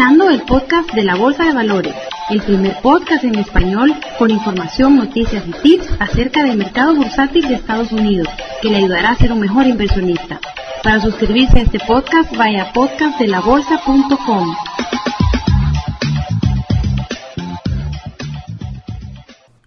escuchando 0.00 0.30
el 0.30 0.42
podcast 0.46 0.90
de 0.94 1.04
la 1.04 1.14
Bolsa 1.14 1.44
de 1.44 1.52
Valores, 1.52 1.94
el 2.30 2.40
primer 2.40 2.74
podcast 2.80 3.22
en 3.22 3.34
español 3.34 3.94
con 4.18 4.30
información, 4.30 4.96
noticias 4.96 5.44
y 5.46 5.52
tips 5.52 5.88
acerca 5.98 6.42
del 6.42 6.56
mercado 6.56 6.94
bursátil 6.94 7.46
de 7.46 7.56
Estados 7.56 7.92
Unidos, 7.92 8.26
que 8.62 8.70
le 8.70 8.78
ayudará 8.78 9.10
a 9.10 9.16
ser 9.18 9.30
un 9.30 9.40
mejor 9.40 9.66
inversionista. 9.66 10.40
Para 10.82 11.02
suscribirse 11.02 11.58
a 11.58 11.62
este 11.64 11.78
podcast, 11.80 12.34
vaya 12.34 12.62
a 12.62 12.72
podcastdelabolsa.com. 12.72 14.56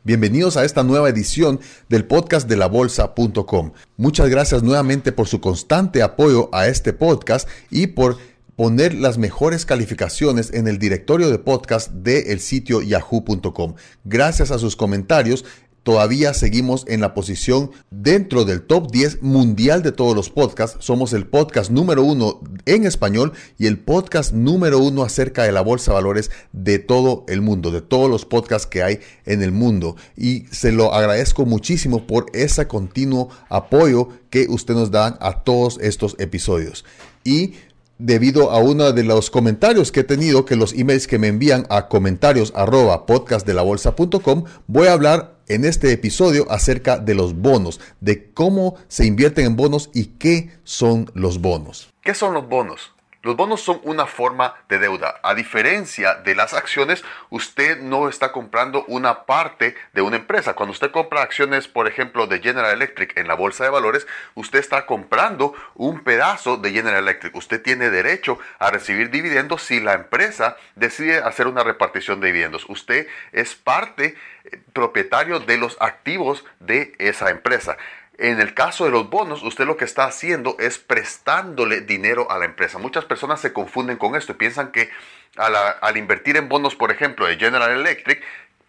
Bienvenidos 0.05 0.57
a 0.57 0.65
esta 0.65 0.83
nueva 0.83 1.09
edición 1.09 1.61
del 1.87 2.05
podcast 2.05 2.49
de 2.49 2.57
la 2.57 2.67
bolsa.com. 2.67 3.71
Muchas 3.95 4.29
gracias 4.29 4.63
nuevamente 4.63 5.11
por 5.11 5.27
su 5.27 5.39
constante 5.39 6.01
apoyo 6.01 6.49
a 6.51 6.67
este 6.67 6.91
podcast 6.91 7.47
y 7.69 7.87
por 7.87 8.17
poner 8.55 8.93
las 8.93 9.17
mejores 9.17 9.65
calificaciones 9.65 10.53
en 10.53 10.67
el 10.67 10.77
directorio 10.77 11.29
de 11.29 11.39
podcast 11.39 11.91
del 11.91 12.39
sitio 12.39 12.81
yahoo.com. 12.81 13.75
Gracias 14.03 14.51
a 14.51 14.59
sus 14.59 14.75
comentarios, 14.75 15.43
todavía 15.81 16.33
seguimos 16.33 16.85
en 16.87 17.01
la 17.01 17.13
posición 17.13 17.71
dentro 17.89 18.45
del 18.45 18.61
top 18.61 18.91
10 18.91 19.21
mundial 19.21 19.81
de 19.81 19.91
todos 19.91 20.15
los 20.15 20.29
podcasts. 20.29 20.77
Somos 20.85 21.13
el 21.13 21.27
podcast 21.27 21.71
número 21.71 22.03
uno 22.03 22.41
en 22.65 22.85
español 22.85 23.33
y 23.57 23.67
el 23.67 23.79
podcast 23.79 24.33
número 24.33 24.79
uno 24.79 25.03
acerca 25.03 25.43
de 25.43 25.51
la 25.51 25.61
bolsa 25.61 25.91
de 25.91 25.95
valores 25.95 26.31
de 26.51 26.79
todo 26.79 27.25
el 27.27 27.41
mundo, 27.41 27.71
de 27.71 27.81
todos 27.81 28.09
los 28.09 28.25
podcasts 28.25 28.67
que 28.67 28.83
hay 28.83 28.99
en 29.25 29.41
el 29.41 29.51
mundo. 29.51 29.95
Y 30.15 30.45
se 30.51 30.71
lo 30.71 30.93
agradezco 30.93 31.45
muchísimo 31.45 32.07
por 32.07 32.27
ese 32.33 32.67
continuo 32.67 33.29
apoyo 33.49 34.09
que 34.29 34.45
usted 34.47 34.75
nos 34.75 34.91
da 34.91 35.17
a 35.19 35.43
todos 35.43 35.79
estos 35.81 36.15
episodios. 36.19 36.85
Y 37.25 37.55
debido 37.97 38.51
a 38.51 38.59
uno 38.59 38.91
de 38.91 39.03
los 39.03 39.29
comentarios 39.29 39.91
que 39.91 40.01
he 40.01 40.03
tenido, 40.03 40.45
que 40.45 40.55
los 40.55 40.73
emails 40.73 41.07
que 41.07 41.19
me 41.19 41.27
envían 41.27 41.65
a 41.69 41.87
comentarios 41.87 42.51
arroba 42.55 43.05
podcastdelabolsa.com, 43.05 44.45
voy 44.67 44.87
a 44.87 44.93
hablar 44.93 45.35
en 45.47 45.65
este 45.65 45.91
episodio 45.91 46.49
acerca 46.49 46.97
de 46.97 47.15
los 47.15 47.35
bonos, 47.35 47.79
de 47.99 48.31
cómo 48.31 48.75
se 48.87 49.05
invierten 49.05 49.45
en 49.45 49.55
bonos 49.55 49.89
y 49.93 50.05
qué 50.05 50.51
son 50.63 51.11
los 51.13 51.41
bonos. 51.41 51.93
¿Qué 52.01 52.13
son 52.13 52.33
los 52.33 52.47
bonos? 52.47 52.92
Los 53.23 53.37
bonos 53.37 53.61
son 53.61 53.79
una 53.83 54.05
forma 54.05 54.53
de 54.67 54.79
deuda. 54.79 55.21
A 55.23 55.33
diferencia 55.33 56.15
de 56.15 56.35
las 56.35 56.53
acciones, 56.53 57.05
usted 57.29 57.79
no 57.79 58.09
está 58.09 58.33
comprando 58.33 58.83
una 58.89 59.23
parte 59.23 59.77
de 59.93 60.01
una 60.01 60.17
empresa. 60.17 60.55
Cuando 60.55 60.73
usted 60.73 60.91
compra 60.91 61.21
acciones, 61.21 61.69
por 61.69 61.87
ejemplo, 61.87 62.27
de 62.27 62.41
General 62.41 62.73
Electric 62.73 63.17
en 63.17 63.29
la 63.29 63.35
bolsa 63.35 63.63
de 63.63 63.69
valores, 63.69 64.05
usted 64.35 64.59
está 64.59 64.85
comprando 64.85 65.53
un 65.75 66.03
pedazo 66.03 66.57
de 66.57 66.71
General 66.71 67.01
Electric. 67.01 67.33
Usted 67.33 67.61
tiene 67.61 67.89
derecho 67.89 68.39
a 68.59 68.71
recibir 68.71 69.09
dividendos 69.09 69.63
si 69.63 69.79
la 69.79 69.93
empresa 69.93 70.57
decide 70.75 71.19
hacer 71.19 71.47
una 71.47 71.63
repartición 71.63 72.19
de 72.19 72.27
dividendos. 72.27 72.65
Usted 72.67 73.07
es 73.31 73.55
parte 73.55 74.17
eh, 74.43 74.59
propietario 74.73 75.39
de 75.39 75.57
los 75.57 75.77
activos 75.79 76.43
de 76.59 76.93
esa 76.99 77.29
empresa. 77.29 77.77
En 78.17 78.39
el 78.39 78.53
caso 78.53 78.85
de 78.85 78.91
los 78.91 79.09
bonos, 79.09 79.41
usted 79.41 79.65
lo 79.65 79.75
que 79.75 79.85
está 79.85 80.05
haciendo 80.05 80.55
es 80.59 80.77
prestándole 80.77 81.81
dinero 81.81 82.29
a 82.29 82.37
la 82.37 82.45
empresa. 82.45 82.77
Muchas 82.77 83.05
personas 83.05 83.41
se 83.41 83.53
confunden 83.53 83.97
con 83.97 84.15
esto 84.15 84.33
y 84.33 84.35
piensan 84.35 84.71
que 84.71 84.91
al, 85.35 85.97
invertir 85.97 86.37
en 86.37 86.47
bonos, 86.47 86.75
por 86.75 86.91
ejemplo, 86.91 87.25
de 87.25 87.37
General 87.37 87.71
Electric, 87.71 88.21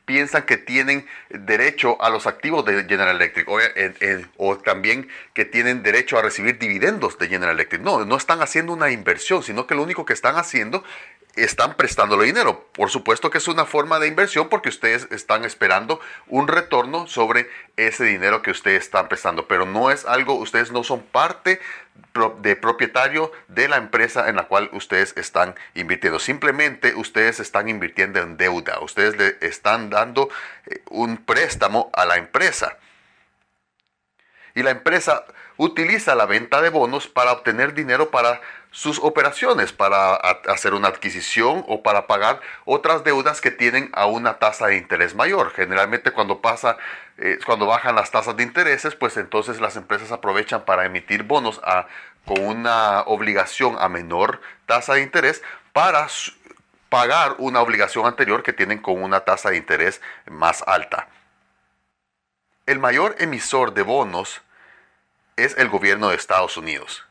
piensan 0.07 0.43
que 0.45 0.57
tienen 0.57 1.07
derecho 1.31 2.01
a 2.03 2.11
los 2.11 2.27
activos 2.27 2.65
de 2.65 2.85
General 2.85 3.17
Electric 3.17 3.49
o, 3.49 3.59
o, 4.37 4.59
también 4.59 5.09
que 5.33 5.45
tienen 5.45 5.83
derecho 5.83 6.19
a 6.19 6.23
recibir 6.23 6.59
dividendos 6.59 7.19
de 7.19 7.29
General 7.29 7.55
Electric. 7.55 7.83
No, 7.83 8.05
no 8.05 8.17
están 8.17 8.41
haciendo 8.41 8.73
una 8.73 8.91
inversión, 8.91 9.43
sino 9.43 9.67
que 9.67 9.75
lo 9.75 9.83
único 9.83 10.05
que 10.05 10.13
están 10.15 10.37
haciendo 10.37 10.85
están 11.37 11.75
prestándole 11.75 12.27
dinero. 12.27 12.69
Por 12.73 12.91
supuesto 12.91 13.31
que 13.31 13.39
es 13.39 13.49
una 13.49 13.65
forma 13.65 13.99
de 13.99 14.07
inversión 14.07 14.49
porque 14.49 14.69
ustedes 14.69 15.09
están 15.11 15.45
esperando 15.45 16.01
un 16.27 16.49
retorno 16.49 17.07
sobre 17.07 17.49
ese 17.77 18.05
dinero 18.05 18.43
que 18.43 18.51
ustedes 18.51 18.85
están 18.85 19.09
prestando, 19.09 19.49
pero 19.49 19.67
no 19.67 19.91
es 19.91 20.05
algo, 20.05 20.35
ustedes 20.35 20.71
no 20.71 20.85
son 20.85 21.03
parte 21.03 21.61
de 22.41 22.57
propietario 22.57 23.33
de 23.49 23.69
la 23.69 23.77
empresa 23.77 24.29
en 24.29 24.37
la 24.37 24.45
cual 24.45 24.71
ustedes 24.73 25.17
están 25.17 25.55
invirtiendo. 25.75 26.19
Simplemente 26.19 26.95
ustedes 26.95 27.41
están 27.41 27.69
invirtiendo 27.69 28.21
en 28.21 28.37
deuda, 28.37 28.81
ustedes 28.81 29.17
le 29.17 29.37
están 29.47 29.91
dando 29.91 30.29
eh, 30.67 30.83
un 30.91 31.17
préstamo 31.19 31.91
a 31.93 32.05
la 32.05 32.17
empresa. 32.17 32.79
Y 34.55 34.63
la 34.63 34.71
empresa 34.71 35.25
utiliza 35.57 36.15
la 36.15 36.27
venta 36.27 36.61
de 36.63 36.71
bonos 36.71 37.09
para 37.09 37.33
obtener 37.33 37.75
dinero 37.75 38.11
para 38.11 38.41
sus 38.75 38.99
operaciones 38.99 39.73
para 39.73 40.17
hacer 40.17 40.75
una 40.75 40.89
adquisición 40.89 41.65
o 41.69 41.85
para 41.85 42.09
pagar 42.09 42.41
otras 42.65 43.05
deudas 43.05 43.41
que 43.41 43.53
tienen 43.53 43.89
a 43.93 44.07
una 44.07 44.41
tasa 44.41 44.67
de 44.67 44.77
interés 44.77 45.15
mayor. 45.15 45.53
Generalmente 45.53 46.11
cuando 46.11 46.41
pasa, 46.41 46.77
eh, 47.19 47.39
cuando 47.47 47.67
bajan 47.67 47.95
las 47.95 48.11
tasas 48.11 48.37
de 48.37 48.43
intereses, 48.43 48.97
pues 48.97 49.17
entonces 49.17 49.61
las 49.61 49.77
empresas 49.77 50.11
aprovechan 50.11 50.65
para 50.65 50.85
emitir 50.87 51.23
bonos 51.23 51.61
a, 51.63 51.87
con 52.27 52.45
una 52.45 53.03
obligación 53.03 53.77
a 53.79 53.89
menor 53.89 54.41
tasa 54.67 54.95
de 54.95 55.03
interés 55.03 55.41
para 55.73 56.09
pagar 56.89 57.37
una 57.39 57.61
obligación 57.61 58.07
anterior 58.07 58.43
que 58.43 58.53
tienen 58.53 58.83
con 58.83 59.01
una 59.01 59.21
tasa 59.21 59.51
de 59.51 59.57
interés 59.57 60.01
más 60.27 60.65
alta. 60.67 61.07
El 62.67 62.81
mayor 62.81 63.15
emisor 63.21 63.73
de 63.73 63.83
bonos 63.83 64.43
es 65.37 65.57
el 65.59 65.69
gobierno 65.69 66.09
de 66.09 66.17
Estados 66.17 66.57
Unidos 66.57 67.05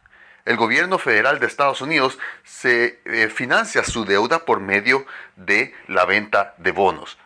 el 0.46 0.58
gobierno 0.58 0.98
federal 0.98 1.40
de 1.40 1.48
Estados 1.48 1.82
Unidos 1.82 2.20
se 2.44 3.00
eh, 3.06 3.30
financia 3.30 3.84
su 3.84 4.06
deuda 4.06 4.46
por 4.46 4.60
medio 4.60 5.06
de 5.36 5.74
la 5.88 6.06
venta 6.06 6.56
de 6.58 6.72
bonos. 6.72 7.18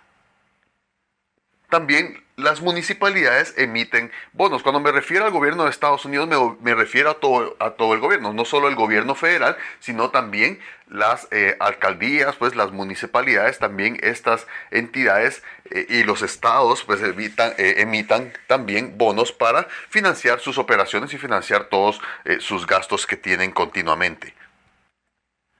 También 1.70 2.24
las 2.38 2.62
municipalidades 2.62 3.56
emiten 3.58 4.12
bonos. 4.32 4.62
Cuando 4.62 4.80
me 4.80 4.92
refiero 4.92 5.26
al 5.26 5.32
gobierno 5.32 5.64
de 5.64 5.72
Estados 5.72 6.06
Unidos, 6.06 6.30
me, 6.62 6.76
refiero 6.76 7.10
a 7.10 7.14
todo, 7.16 7.58
a 7.60 7.72
todo, 7.72 7.96
el 7.96 8.00
gobierno, 8.00 8.32
no 8.32 8.46
solo 8.46 8.70
el 8.70 8.76
gobierno 8.76 9.16
federal, 9.16 9.58
sino 9.80 10.12
también 10.12 10.60
las 10.88 11.28
eh, 11.32 11.58
alcaldías, 11.60 12.36
pues 12.36 12.56
las 12.56 12.72
municipalidades, 12.72 13.58
también 13.58 13.98
estas 14.04 14.46
entidades 14.70 15.42
eh, 15.72 15.88
y 15.90 16.04
los 16.04 16.22
estados, 16.22 16.84
pues 16.84 17.02
eh, 17.02 17.82
emitan 17.82 18.32
también 18.46 19.00
bonos 19.00 19.32
para 19.32 19.68
financiar 19.90 20.40
sus 20.40 20.60
operaciones 20.60 21.14
y 21.14 21.18
financiar 21.18 21.66
todos 21.66 22.00
sus 22.40 22.68
gastos 22.68 23.08
que 23.08 23.18
tienen 23.18 23.52
continuamente. 23.52 24.36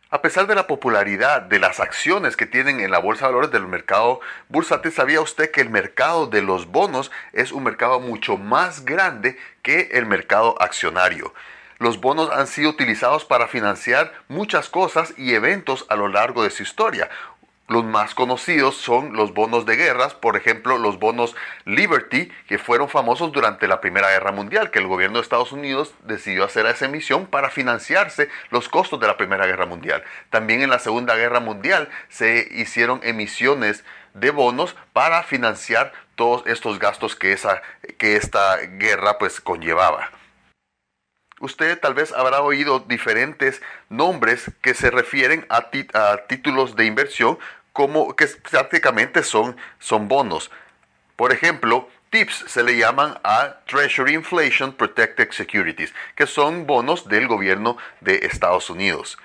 A 0.10 0.22
pesar 0.22 0.48
de 0.48 0.56
la 0.56 0.68
popularidad 0.68 1.42
de 1.42 1.60
las 1.60 1.82
acciones 1.82 2.38
que 2.38 2.46
tienen 2.46 2.80
en 2.80 2.92
la 2.92 3.00
bolsa 3.00 3.26
de 3.26 3.34
valores 3.34 3.52
del 3.52 3.68
mercado 3.68 4.22
bursátil, 4.48 4.94
¿sabía 4.94 5.20
usted 5.20 5.52
que 5.52 5.60
el 5.60 5.70
mercado 5.70 6.28
de 6.28 6.42
los 6.42 6.68
bonos 6.68 7.12
es 7.34 7.52
un 7.52 7.66
mercado 7.66 8.00
mucho 8.00 8.38
más 8.38 8.86
grande 8.86 9.38
que 9.64 9.90
el 9.92 10.06
mercado 10.06 10.56
accionario? 10.62 11.34
Los 11.78 12.00
bonos 12.00 12.30
han 12.32 12.48
sido 12.48 12.70
utilizados 12.70 13.26
para 13.26 13.50
financiar 13.50 14.14
muchas 14.30 14.70
cosas 14.70 15.14
y 15.18 15.34
eventos 15.34 15.86
a 15.90 15.98
lo 15.98 16.08
largo 16.08 16.42
de 16.42 16.52
su 16.52 16.64
historia. 16.64 17.10
Los 17.70 17.84
más 17.84 18.16
conocidos 18.16 18.78
son 18.78 19.12
los 19.12 19.34
bonos 19.34 19.66
de 19.66 19.76
guerras, 19.76 20.14
por 20.14 20.38
ejemplo, 20.38 20.78
los 20.78 21.00
bonos 21.00 21.36
Liberty, 21.66 22.32
que 22.48 22.58
fueron 22.58 22.88
famosos 22.88 23.34
durante 23.34 23.68
la 23.68 23.82
Primera 23.82 24.10
Guerra 24.10 24.32
Mundial, 24.32 24.72
que 24.72 24.80
el 24.80 24.88
gobierno 24.88 25.18
de 25.18 25.24
Estados 25.24 25.52
Unidos 25.52 25.94
decidió 26.04 26.46
hacer 26.46 26.66
esa 26.66 26.86
emisión 26.86 27.26
para 27.26 27.50
financiarse 27.50 28.30
los 28.52 28.70
costos 28.70 29.02
de 29.02 29.08
la 29.08 29.18
Primera 29.18 29.46
Guerra 29.46 29.66
Mundial. 29.66 30.02
También 30.30 30.62
en 30.62 30.70
la 30.70 30.80
Segunda 30.80 31.16
Guerra 31.16 31.42
Mundial 31.42 31.90
se 32.08 32.48
hicieron 32.52 33.02
emisiones 33.04 33.84
de 34.14 34.32
bonos 34.32 34.78
para 34.94 35.24
financiar 35.24 35.92
todos 36.16 36.48
estos 36.48 36.80
gastos 36.80 37.18
que, 37.18 37.34
esa, 37.34 37.62
que 37.98 38.16
esta 38.16 38.56
guerra 38.58 39.18
pues 39.18 39.42
conllevaba. 39.42 40.10
Usted 41.40 41.80
tal 41.80 41.94
vez 41.94 42.12
habrá 42.14 42.42
oído 42.42 42.80
diferentes 42.80 43.62
nombres 43.90 44.52
que 44.62 44.74
se 44.74 44.90
refieren 44.90 45.46
a, 45.50 45.70
a 45.94 46.18
títulos 46.28 46.76
de 46.76 46.86
inversión 46.86 47.38
como 47.78 48.16
que 48.16 48.26
prácticamente 48.26 49.22
son, 49.22 49.56
son 49.78 50.08
bonos. 50.08 50.50
Por 51.16 51.32
ejemplo, 51.32 51.88
TIPS 52.10 52.46
se 52.48 52.64
le 52.64 52.76
llaman 52.76 53.20
a 53.24 53.58
Treasury 53.68 54.16
Inflation 54.16 54.74
Protected 54.74 55.30
Securities, 55.30 55.94
que 56.16 56.26
son 56.26 56.66
bonos 56.66 57.08
del 57.08 57.28
gobierno 57.28 57.78
de 58.02 58.26
Estados 58.26 58.72
Unidos. 58.72 59.20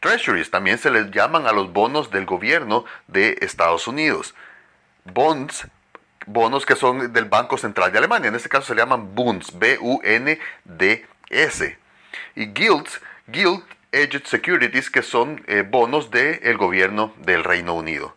Treasuries 0.00 0.50
también 0.50 0.78
se 0.78 0.90
les 0.90 1.12
llaman 1.12 1.46
a 1.46 1.52
los 1.52 1.72
bonos 1.72 2.10
del 2.10 2.26
gobierno 2.26 2.84
de 3.06 3.38
Estados 3.40 3.86
Unidos. 3.86 4.34
Bonds, 5.04 5.68
bonos 6.26 6.66
que 6.66 6.74
son 6.74 7.12
del 7.12 7.26
Banco 7.26 7.56
Central 7.56 7.92
de 7.92 7.98
Alemania, 7.98 8.30
en 8.30 8.34
este 8.34 8.48
caso 8.48 8.66
se 8.66 8.74
le 8.74 8.80
llaman 8.80 9.14
Bunds, 9.14 9.56
B-U-N-D-S. 9.56 10.48
Y 12.34 12.46
Guilds, 12.46 13.00
Guild 13.28 13.62
Aged 13.92 14.24
Securities, 14.24 14.90
que 14.90 15.02
son 15.02 15.44
eh, 15.46 15.62
bonos 15.62 16.10
del 16.10 16.56
gobierno 16.56 17.14
del 17.18 17.44
Reino 17.44 17.74
Unido. 17.74 18.16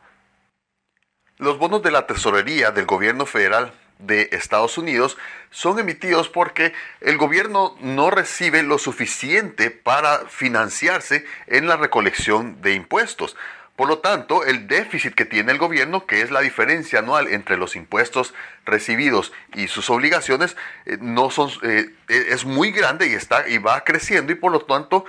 Los 1.38 1.58
bonos 1.58 1.84
de 1.84 1.92
la 1.92 2.08
tesorería 2.08 2.72
del 2.72 2.86
gobierno 2.86 3.26
federal 3.26 3.74
de 4.00 4.30
Estados 4.32 4.78
Unidos 4.78 5.18
son 5.52 5.80
emitidos 5.80 6.30
porque 6.30 6.74
el 7.02 7.18
gobierno 7.18 7.76
no 7.82 8.10
recibe 8.10 8.64
lo 8.64 8.78
suficiente 8.78 9.72
para 9.72 10.20
financiarse 10.28 11.26
en 11.48 11.68
la 11.68 11.78
recolección 11.78 12.62
de 12.62 12.74
impuestos. 12.74 13.36
Por 13.76 13.90
lo 13.90 13.98
tanto, 13.98 14.46
el 14.46 14.68
déficit 14.68 15.14
que 15.14 15.26
tiene 15.26 15.52
el 15.52 15.58
gobierno, 15.58 16.06
que 16.06 16.22
es 16.22 16.32
la 16.32 16.40
diferencia 16.40 17.00
anual 17.00 17.28
entre 17.28 17.58
los 17.58 17.76
impuestos 17.76 18.34
recibidos 18.66 19.34
y 19.54 19.68
sus 19.68 19.90
obligaciones, 19.90 20.56
eh, 20.86 20.98
no 21.02 21.30
son, 21.30 21.52
eh, 21.64 21.94
es 22.08 22.46
muy 22.46 22.72
grande 22.72 23.08
y, 23.08 23.14
está, 23.14 23.48
y 23.50 23.58
va 23.58 23.84
creciendo 23.84 24.32
y 24.32 24.36
por 24.36 24.54
lo 24.54 24.62
tanto 24.62 25.04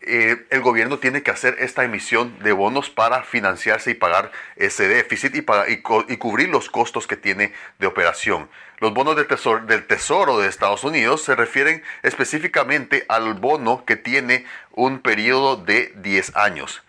eh, 0.00 0.46
el 0.50 0.60
gobierno 0.60 0.98
tiene 0.98 1.22
que 1.22 1.30
hacer 1.30 1.56
esta 1.58 1.82
emisión 1.84 2.38
de 2.38 2.52
bonos 2.52 2.88
para 2.88 3.24
financiarse 3.24 3.90
y 3.90 3.94
pagar 3.94 4.30
ese 4.56 4.86
déficit 4.86 5.34
y, 5.34 5.44
y, 6.08 6.16
cubrir 6.16 6.48
los 6.48 6.70
costos 6.70 7.06
que 7.06 7.16
tiene 7.16 7.52
de 7.78 7.86
operación. 7.88 8.48
Los 8.78 8.94
bonos 8.94 9.16
del 9.16 9.26
tesoro, 9.26 9.66
del 9.66 9.86
tesoro 9.86 10.38
de 10.38 10.48
Estados 10.48 10.84
Unidos 10.84 11.24
se 11.24 11.34
refieren 11.34 11.82
específicamente 12.02 13.04
al 13.08 13.34
bono 13.34 13.84
que 13.84 13.96
tiene 13.96 14.46
un 14.70 15.00
periodo 15.00 15.56
de 15.56 15.92
10 15.96 16.36
años. 16.36 16.82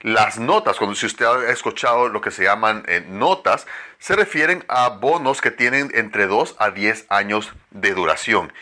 Las 0.00 0.38
notas, 0.38 0.78
cuando 0.78 0.94
si 0.94 1.06
usted 1.06 1.26
ha 1.26 1.50
escuchado 1.50 2.08
lo 2.08 2.20
que 2.20 2.30
se 2.30 2.44
llaman 2.44 2.84
eh, 2.86 3.04
notas, 3.06 3.66
se 3.98 4.16
refieren 4.16 4.64
a 4.68 4.88
bonos 4.88 5.40
que 5.40 5.50
tienen 5.50 5.90
entre 5.94 6.26
2 6.26 6.56
a 6.58 6.70
10 6.70 7.06
años 7.10 7.52
de 7.70 7.92
duración. 7.92 8.52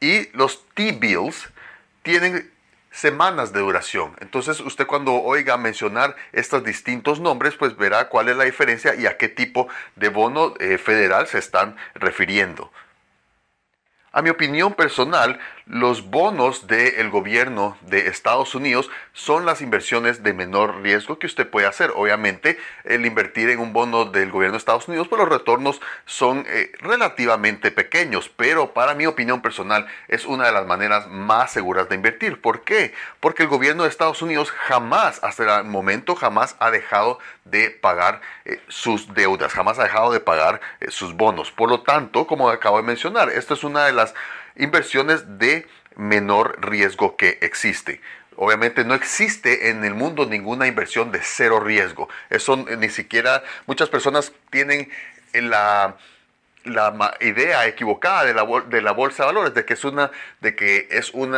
Y 0.00 0.28
los 0.36 0.66
T-bills 0.74 1.50
tienen 2.02 2.50
semanas 2.94 3.52
de 3.52 3.60
duración. 3.60 4.14
Entonces 4.20 4.60
usted 4.60 4.86
cuando 4.86 5.14
oiga 5.14 5.56
mencionar 5.56 6.14
estos 6.32 6.62
distintos 6.62 7.18
nombres, 7.18 7.56
pues 7.56 7.76
verá 7.76 8.08
cuál 8.08 8.28
es 8.28 8.36
la 8.36 8.44
diferencia 8.44 8.94
y 8.94 9.06
a 9.06 9.18
qué 9.18 9.28
tipo 9.28 9.66
de 9.96 10.08
bono 10.08 10.54
eh, 10.60 10.78
federal 10.78 11.26
se 11.26 11.38
están 11.38 11.76
refiriendo. 11.94 12.70
A 14.12 14.22
mi 14.22 14.30
opinión 14.30 14.74
personal, 14.74 15.40
los 15.66 16.10
bonos 16.10 16.66
del 16.66 17.08
gobierno 17.08 17.78
de 17.82 18.08
Estados 18.08 18.54
Unidos 18.54 18.90
son 19.14 19.46
las 19.46 19.62
inversiones 19.62 20.22
de 20.22 20.34
menor 20.34 20.82
riesgo 20.82 21.18
que 21.18 21.26
usted 21.26 21.48
puede 21.48 21.66
hacer. 21.66 21.92
Obviamente, 21.94 22.58
el 22.84 23.06
invertir 23.06 23.48
en 23.48 23.60
un 23.60 23.72
bono 23.72 24.04
del 24.04 24.30
gobierno 24.30 24.52
de 24.52 24.58
Estados 24.58 24.88
Unidos, 24.88 25.08
pues 25.08 25.20
los 25.20 25.28
retornos 25.28 25.80
son 26.04 26.44
eh, 26.48 26.72
relativamente 26.80 27.70
pequeños, 27.70 28.28
pero 28.28 28.74
para 28.74 28.94
mi 28.94 29.06
opinión 29.06 29.40
personal 29.40 29.86
es 30.08 30.26
una 30.26 30.46
de 30.46 30.52
las 30.52 30.66
maneras 30.66 31.08
más 31.08 31.52
seguras 31.52 31.88
de 31.88 31.94
invertir. 31.94 32.40
¿Por 32.40 32.62
qué? 32.62 32.92
Porque 33.20 33.44
el 33.44 33.48
gobierno 33.48 33.84
de 33.84 33.88
Estados 33.88 34.20
Unidos 34.20 34.50
jamás, 34.50 35.22
hasta 35.24 35.60
el 35.60 35.64
momento, 35.64 36.14
jamás 36.14 36.56
ha 36.58 36.70
dejado 36.70 37.18
de 37.46 37.70
pagar 37.70 38.20
eh, 38.44 38.60
sus 38.68 39.14
deudas, 39.14 39.52
jamás 39.52 39.78
ha 39.78 39.84
dejado 39.84 40.12
de 40.12 40.20
pagar 40.20 40.60
eh, 40.80 40.90
sus 40.90 41.14
bonos. 41.14 41.52
Por 41.52 41.70
lo 41.70 41.82
tanto, 41.82 42.26
como 42.26 42.50
acabo 42.50 42.76
de 42.76 42.82
mencionar, 42.82 43.30
esto 43.30 43.54
es 43.54 43.64
una 43.64 43.86
de 43.86 43.92
las 43.92 44.14
inversiones 44.56 45.38
de 45.38 45.66
menor 45.96 46.58
riesgo 46.60 47.16
que 47.16 47.38
existe. 47.40 48.00
Obviamente 48.36 48.84
no 48.84 48.94
existe 48.94 49.70
en 49.70 49.84
el 49.84 49.94
mundo 49.94 50.26
ninguna 50.26 50.66
inversión 50.66 51.12
de 51.12 51.20
cero 51.22 51.60
riesgo. 51.60 52.08
Eso 52.30 52.56
ni 52.56 52.88
siquiera 52.88 53.44
muchas 53.66 53.88
personas 53.88 54.32
tienen 54.50 54.90
la, 55.32 55.96
la 56.64 57.16
idea 57.20 57.66
equivocada 57.66 58.24
de 58.24 58.34
la, 58.34 58.44
de 58.68 58.82
la 58.82 58.92
bolsa 58.92 59.22
de 59.22 59.26
valores, 59.26 59.54
de 59.54 59.64
que 59.64 59.74
es 59.74 59.84
una, 59.84 60.10
de 60.40 60.56
que 60.56 60.88
es 60.90 61.12
un 61.12 61.36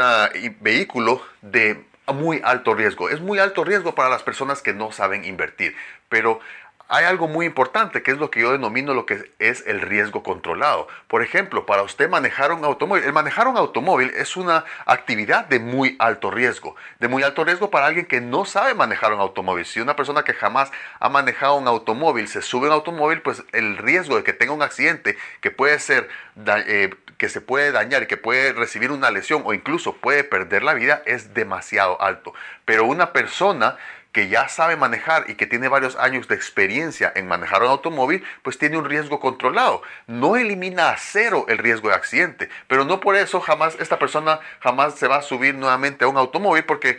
vehículo 0.61 1.23
de 1.43 1.85
muy 2.07 2.41
alto 2.45 2.75
riesgo. 2.75 3.11
Es 3.11 3.21
muy 3.21 3.39
alto 3.39 3.65
riesgo 3.65 3.95
para 3.95 4.09
las 4.09 4.23
personas 4.23 4.63
que 4.63 4.73
no 4.73 4.93
saben 4.93 5.25
invertir. 5.25 5.77
Pero 6.09 6.41
hay 6.89 7.05
algo 7.05 7.27
muy 7.27 7.47
importante 7.47 8.03
que 8.03 8.13
es 8.13 8.19
lo 8.19 8.31
que 8.31 8.41
yo 8.41 8.53
denomino 8.53 8.95
lo 8.95 9.07
que 9.07 9.33
es 9.39 9.65
el 9.67 9.81
riesgo 9.81 10.23
controlado. 10.23 10.87
Por 11.09 11.23
ejemplo, 11.23 11.67
para 11.67 11.83
usted 11.83 12.09
manejar 12.09 12.53
un 12.53 12.65
automóvil, 12.65 13.05
el 13.05 13.13
manejar 13.13 13.49
un 13.49 13.57
automóvil 13.57 14.13
es 14.17 14.37
una 14.37 14.65
actividad 14.85 15.47
de 15.47 15.59
muy 15.59 15.97
alto 15.99 16.31
riesgo, 16.31 16.77
de 17.01 17.09
muy 17.09 17.23
alto 17.23 17.45
riesgo 17.45 17.71
para 17.71 17.87
alguien 17.87 18.07
que 18.07 18.21
no 18.21 18.45
sabe 18.45 18.75
manejar 18.75 19.13
un 19.13 19.21
automóvil. 19.21 19.65
Si 19.65 19.81
una 19.81 19.97
persona 19.97 20.23
que 20.23 20.33
jamás 20.33 20.71
ha 21.01 21.09
manejado 21.09 21.57
un 21.57 21.67
automóvil 21.67 22.29
se 22.29 22.43
sube 22.43 22.67
a 22.67 22.71
un 22.71 22.75
automóvil, 22.75 23.21
pues 23.21 23.43
el 23.53 23.79
riesgo 23.79 24.17
de 24.17 24.23
que 24.23 24.33
tenga 24.33 24.53
un 24.53 24.63
accidente 24.63 25.17
que 25.41 25.51
puede 25.51 25.79
ser 25.81 26.09
eh, 26.47 26.91
que 27.19 27.29
se 27.29 27.41
puede 27.41 27.73
dañar 27.73 28.03
y 28.03 28.07
que 28.07 28.17
puede 28.17 28.53
recibir 28.53 28.93
una 28.93 29.11
lesión 29.11 29.43
o 29.45 29.55
incluso 29.55 29.97
puede 29.97 30.23
perder 30.23 30.63
la 30.63 30.75
vida 30.75 31.03
es 31.07 31.35
demasiado 31.35 32.01
alto. 32.01 32.35
Pero 32.65 32.85
una 32.85 33.13
persona 33.13 33.77
que 34.17 34.29
ya 34.29 34.49
sabe 34.49 34.77
manejar 34.77 35.29
y 35.29 35.35
que 35.35 35.47
tiene 35.47 35.69
varios 35.69 35.95
años 35.97 36.27
de 36.27 36.37
experiencia 36.37 37.13
en 37.15 37.29
manejar 37.29 37.63
un 37.63 37.69
automóvil, 37.69 38.25
pues 38.43 38.57
tiene 38.57 38.79
un 38.79 38.87
riesgo 38.87 39.21
controlado. 39.21 39.83
No 40.07 40.37
elimina 40.37 40.89
a 40.89 40.97
cero 40.97 41.45
el 41.51 41.59
riesgo 41.59 41.91
de 41.91 41.97
accidente, 41.97 42.49
pero 42.67 42.87
no 42.87 42.99
por 42.99 43.15
eso 43.15 43.43
jamás 43.43 43.77
esta 43.79 43.99
persona 43.99 44.41
jamás 44.61 44.95
se 44.95 45.07
va 45.07 45.17
a 45.17 45.23
subir 45.23 45.55
nuevamente 45.55 46.07
a 46.07 46.09
un 46.09 46.17
automóvil 46.17 46.65
porque 46.65 46.99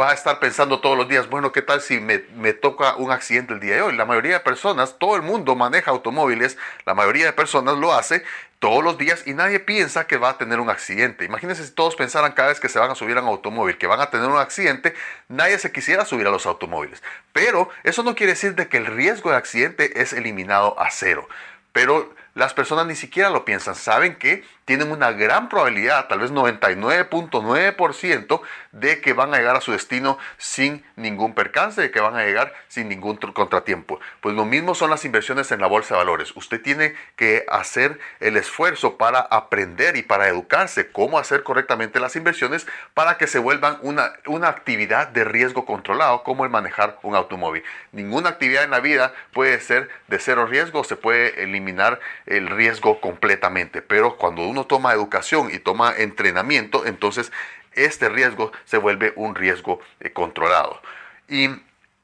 va 0.00 0.10
a 0.10 0.14
estar 0.14 0.38
pensando 0.40 0.80
todos 0.80 0.96
los 0.96 1.08
días, 1.08 1.28
bueno, 1.28 1.52
¿qué 1.52 1.62
tal 1.62 1.80
si 1.80 2.00
me, 2.00 2.24
me, 2.36 2.52
toca 2.52 2.96
un 2.96 3.10
accidente 3.10 3.54
el 3.54 3.60
día 3.60 3.74
de 3.74 3.82
hoy? 3.82 3.96
La 3.96 4.04
mayoría 4.04 4.34
de 4.34 4.40
personas, 4.40 4.96
todo 4.98 5.16
el 5.16 5.22
mundo 5.22 5.54
maneja 5.54 5.90
automóviles, 5.90 6.56
la 6.86 6.94
mayoría 6.94 7.26
de 7.26 7.32
personas 7.32 7.76
lo 7.76 7.92
hace 7.92 8.24
todos 8.58 8.82
los 8.82 8.96
días 8.96 9.26
y 9.26 9.34
nadie 9.34 9.58
piensa 9.60 10.06
que 10.06 10.16
va 10.16 10.30
a 10.30 10.38
tener 10.38 10.60
un 10.60 10.70
accidente. 10.70 11.24
Imagínense 11.24 11.64
si 11.64 11.72
todos 11.72 11.96
pensaran 11.96 12.32
cada 12.32 12.48
vez 12.48 12.60
que 12.60 12.68
se 12.68 12.78
van 12.78 12.90
a 12.90 12.94
subir 12.94 13.16
a 13.18 13.20
un 13.20 13.28
automóvil 13.28 13.76
que 13.76 13.88
van 13.88 14.00
a 14.00 14.08
tener 14.08 14.28
un 14.28 14.38
accidente, 14.38 14.94
nadie 15.28 15.58
se 15.58 15.72
quisiera 15.72 16.04
subir 16.04 16.26
a 16.26 16.30
los 16.30 16.46
automóviles. 16.46 17.02
Pero 17.32 17.68
eso 17.82 18.02
no 18.02 18.14
quiere 18.14 18.32
decir 18.34 18.54
de 18.54 18.68
que 18.68 18.76
el 18.76 18.86
riesgo 18.86 19.30
de 19.30 19.36
accidente 19.36 20.00
es 20.00 20.12
eliminado 20.12 20.78
a 20.78 20.90
cero. 20.90 21.28
Pero 21.72 22.14
las 22.34 22.54
personas 22.54 22.86
ni 22.86 22.94
siquiera 22.94 23.30
lo 23.30 23.44
piensan. 23.44 23.74
Saben 23.74 24.14
que 24.14 24.44
tienen 24.72 24.90
una 24.90 25.12
gran 25.12 25.50
probabilidad, 25.50 26.08
tal 26.08 26.20
vez 26.20 26.32
99.9%, 26.32 28.40
de 28.72 29.02
que 29.02 29.12
van 29.12 29.34
a 29.34 29.36
llegar 29.36 29.54
a 29.54 29.60
su 29.60 29.72
destino 29.72 30.16
sin 30.38 30.82
ningún 30.96 31.34
percance, 31.34 31.82
de 31.82 31.90
que 31.90 32.00
van 32.00 32.16
a 32.16 32.24
llegar 32.24 32.54
sin 32.68 32.88
ningún 32.88 33.18
contratiempo. 33.18 34.00
Pues 34.22 34.34
lo 34.34 34.46
mismo 34.46 34.74
son 34.74 34.88
las 34.88 35.04
inversiones 35.04 35.52
en 35.52 35.60
la 35.60 35.66
bolsa 35.66 35.92
de 35.92 35.98
valores. 35.98 36.34
Usted 36.36 36.62
tiene 36.62 36.94
que 37.16 37.44
hacer 37.50 38.00
el 38.20 38.38
esfuerzo 38.38 38.96
para 38.96 39.20
aprender 39.20 39.96
y 39.96 40.02
para 40.02 40.26
educarse 40.26 40.90
cómo 40.90 41.18
hacer 41.18 41.42
correctamente 41.42 42.00
las 42.00 42.16
inversiones 42.16 42.66
para 42.94 43.18
que 43.18 43.26
se 43.26 43.38
vuelvan 43.38 43.76
una, 43.82 44.14
una 44.24 44.48
actividad 44.48 45.08
de 45.08 45.24
riesgo 45.24 45.66
controlado, 45.66 46.22
como 46.22 46.46
el 46.46 46.50
manejar 46.50 46.98
un 47.02 47.14
automóvil. 47.14 47.62
Ninguna 47.92 48.30
actividad 48.30 48.64
en 48.64 48.70
la 48.70 48.80
vida 48.80 49.12
puede 49.34 49.60
ser 49.60 49.90
de 50.08 50.18
cero 50.18 50.46
riesgo, 50.46 50.82
se 50.82 50.96
puede 50.96 51.42
eliminar 51.42 52.00
el 52.24 52.48
riesgo 52.48 53.02
completamente, 53.02 53.82
pero 53.82 54.16
cuando 54.16 54.46
uno 54.46 54.61
toma 54.64 54.92
educación 54.92 55.50
y 55.52 55.58
toma 55.58 55.94
entrenamiento, 55.96 56.86
entonces 56.86 57.32
este 57.72 58.08
riesgo 58.08 58.52
se 58.64 58.78
vuelve 58.78 59.12
un 59.16 59.34
riesgo 59.34 59.80
eh, 60.00 60.12
controlado. 60.12 60.80
Y 61.28 61.48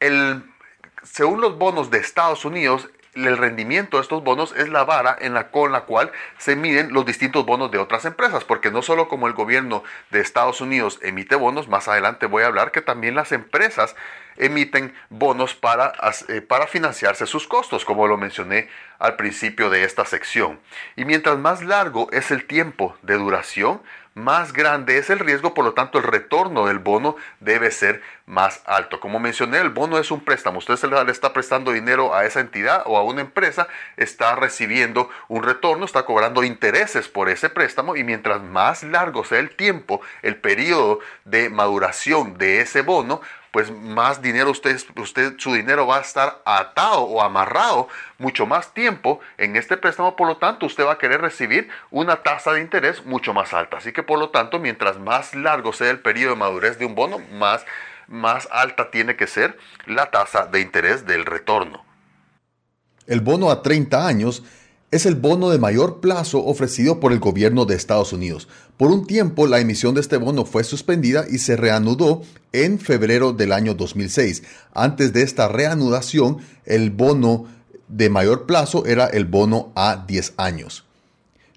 el, 0.01 0.45
según 1.03 1.41
los 1.41 1.59
bonos 1.59 1.91
de 1.91 1.99
Estados 1.99 2.45
Unidos, 2.45 2.89
el 3.27 3.37
rendimiento 3.37 3.97
de 3.97 4.03
estos 4.03 4.23
bonos 4.23 4.55
es 4.57 4.69
la 4.69 4.85
vara 4.85 5.17
en 5.21 5.35
la, 5.35 5.51
con 5.51 5.73
la 5.73 5.83
cual 5.83 6.13
se 6.39 6.57
miden 6.57 6.93
los 6.93 7.05
distintos 7.05 7.45
bonos 7.45 7.71
de 7.71 7.79
otras 7.79 8.05
empresas, 8.05 8.45
porque 8.45 8.71
no 8.71 8.83
solo 8.83 9.09
como 9.09 9.27
el 9.27 9.33
gobierno 9.33 9.83
de 10.11 10.21
Estados 10.21 10.61
Unidos 10.61 10.99
emite 11.03 11.37
bonos, 11.37 11.69
más 11.69 11.89
adelante 11.89 12.27
voy 12.27 12.43
a 12.43 12.47
hablar 12.47 12.71
que 12.71 12.83
también 12.83 13.15
las 13.15 13.33
empresas 13.33 13.97
emiten 14.37 14.95
bonos 15.11 15.55
para, 15.55 15.93
eh, 16.29 16.41
para 16.41 16.67
financiarse 16.67 17.27
sus 17.27 17.47
costos, 17.47 17.85
como 17.85 18.07
lo 18.07 18.17
mencioné 18.17 18.69
al 18.99 19.17
principio 19.17 19.69
de 19.71 19.85
esta 19.85 20.05
sección. 20.05 20.61
Y 20.97 21.05
mientras 21.05 21.39
más 21.39 21.63
largo 21.63 22.09
es 22.13 22.31
el 22.31 22.47
tiempo 22.47 22.97
de 23.03 23.15
duración, 23.15 23.83
más 24.19 24.53
grande 24.53 24.99
es 24.99 25.11
el 25.11 25.19
riesgo, 25.19 25.55
por 25.55 25.65
lo 25.65 25.73
tanto 25.73 25.99
el 25.99 26.05
retorno 26.05 26.67
del 26.67 26.79
bono 26.79 27.17
debe 27.41 27.71
ser 27.71 28.03
más 28.27 28.63
alto. 28.67 29.01
Como 29.01 29.19
mencioné, 29.19 29.59
el 29.59 29.71
bono 29.71 29.99
es 29.99 30.11
un 30.11 30.21
préstamo. 30.21 30.59
Usted 30.59 30.79
le 30.85 31.13
está 31.13 31.33
prestando 31.33 31.73
dinero 31.73 32.15
a 32.15 32.27
esa 32.27 32.41
entidad 32.41 32.83
o 32.87 32.99
a 32.99 33.03
una 33.03 33.23
empresa, 33.23 33.69
está 33.97 34.35
recibiendo 34.35 35.09
un 35.29 35.43
retorno, 35.43 35.85
está 35.85 36.05
cobrando 36.05 36.45
intereses 36.45 37.09
por 37.09 37.29
ese 37.29 37.49
préstamo 37.49 37.97
y 37.97 38.05
mientras 38.05 38.43
más 38.43 38.83
largo 38.83 39.25
sea 39.25 39.39
el 39.39 39.57
tiempo, 39.57 40.01
el 40.23 40.37
periodo 40.37 41.01
de 41.25 41.49
maduración 41.49 42.37
de 42.37 42.61
ese 42.61 42.83
bono, 42.83 43.21
pues 43.51 43.71
más 43.71 44.21
dinero 44.23 44.51
usted, 44.51 44.79
usted, 44.97 45.35
su 45.39 45.53
dinero 45.55 45.87
va 45.87 45.99
a 45.99 46.01
estar 46.01 46.43
atado 46.45 47.03
o 47.03 47.23
amarrado 47.23 47.89
mucho 48.19 48.47
más 48.47 48.75
tiempo 48.75 49.21
en 49.37 49.57
este 49.57 49.77
préstamo, 49.77 50.17
por 50.17 50.29
lo 50.29 50.37
tanto 50.37 50.67
usted 50.67 50.85
va 50.85 50.93
a 50.93 50.99
querer 50.99 51.21
recibir 51.21 51.69
una 51.91 52.23
tasa 52.23 52.53
de 52.53 52.61
interés 52.61 53.05
mucho 53.07 53.33
más 53.33 53.55
alta. 53.55 53.79
Así 53.79 53.93
que 53.93 54.03
por 54.03 54.19
lo 54.19 54.31
tanto, 54.31 54.59
mientras 54.59 54.99
más 54.99 55.35
largo 55.35 55.73
sea 55.73 55.91
el 55.91 56.01
periodo 56.01 56.35
de 56.35 56.41
madurez 56.41 56.79
de 56.79 56.87
un 56.87 56.95
bono, 56.95 57.19
más, 57.33 57.65
más 58.07 58.49
alta 58.51 58.91
tiene 58.91 59.17
que 59.17 59.27
ser 59.27 59.59
la 59.87 60.11
tasa 60.11 60.47
de 60.47 60.61
interés 60.61 61.07
del 61.07 61.25
retorno. 61.25 61.85
El 63.07 63.21
bono 63.21 63.51
a 63.51 63.63
30 63.63 64.07
años 64.07 64.43
es 64.91 65.05
el 65.05 65.17
bono 65.17 65.51
de 65.51 65.59
mayor 65.59 66.01
plazo 66.01 66.45
ofrecido 66.45 66.99
por 66.99 67.13
el 67.13 67.19
gobierno 67.19 67.67
de 67.67 67.75
Estados 67.75 68.13
Unidos. 68.13 68.49
Por 68.77 68.91
un 68.91 69.07
tiempo 69.07 69.47
la 69.47 69.61
emisión 69.61 69.95
de 69.95 70.01
este 70.01 70.17
bono 70.17 70.45
fue 70.45 70.65
suspendida 70.65 71.27
y 71.31 71.39
se 71.39 71.57
reanudó 71.57 72.23
en 72.53 72.79
febrero 72.79 73.33
del 73.33 73.53
año 73.53 73.75
2006. 73.75 74.43
Antes 74.73 75.13
de 75.13 75.23
esta 75.23 75.49
reanudación, 75.49 76.39
el 76.65 76.91
bono 76.91 77.47
de 77.89 78.09
mayor 78.09 78.47
plazo 78.47 78.87
era 78.87 79.07
el 79.07 79.27
bono 79.27 79.73
a 79.75 80.05
10 80.07 80.35
años. 80.37 80.85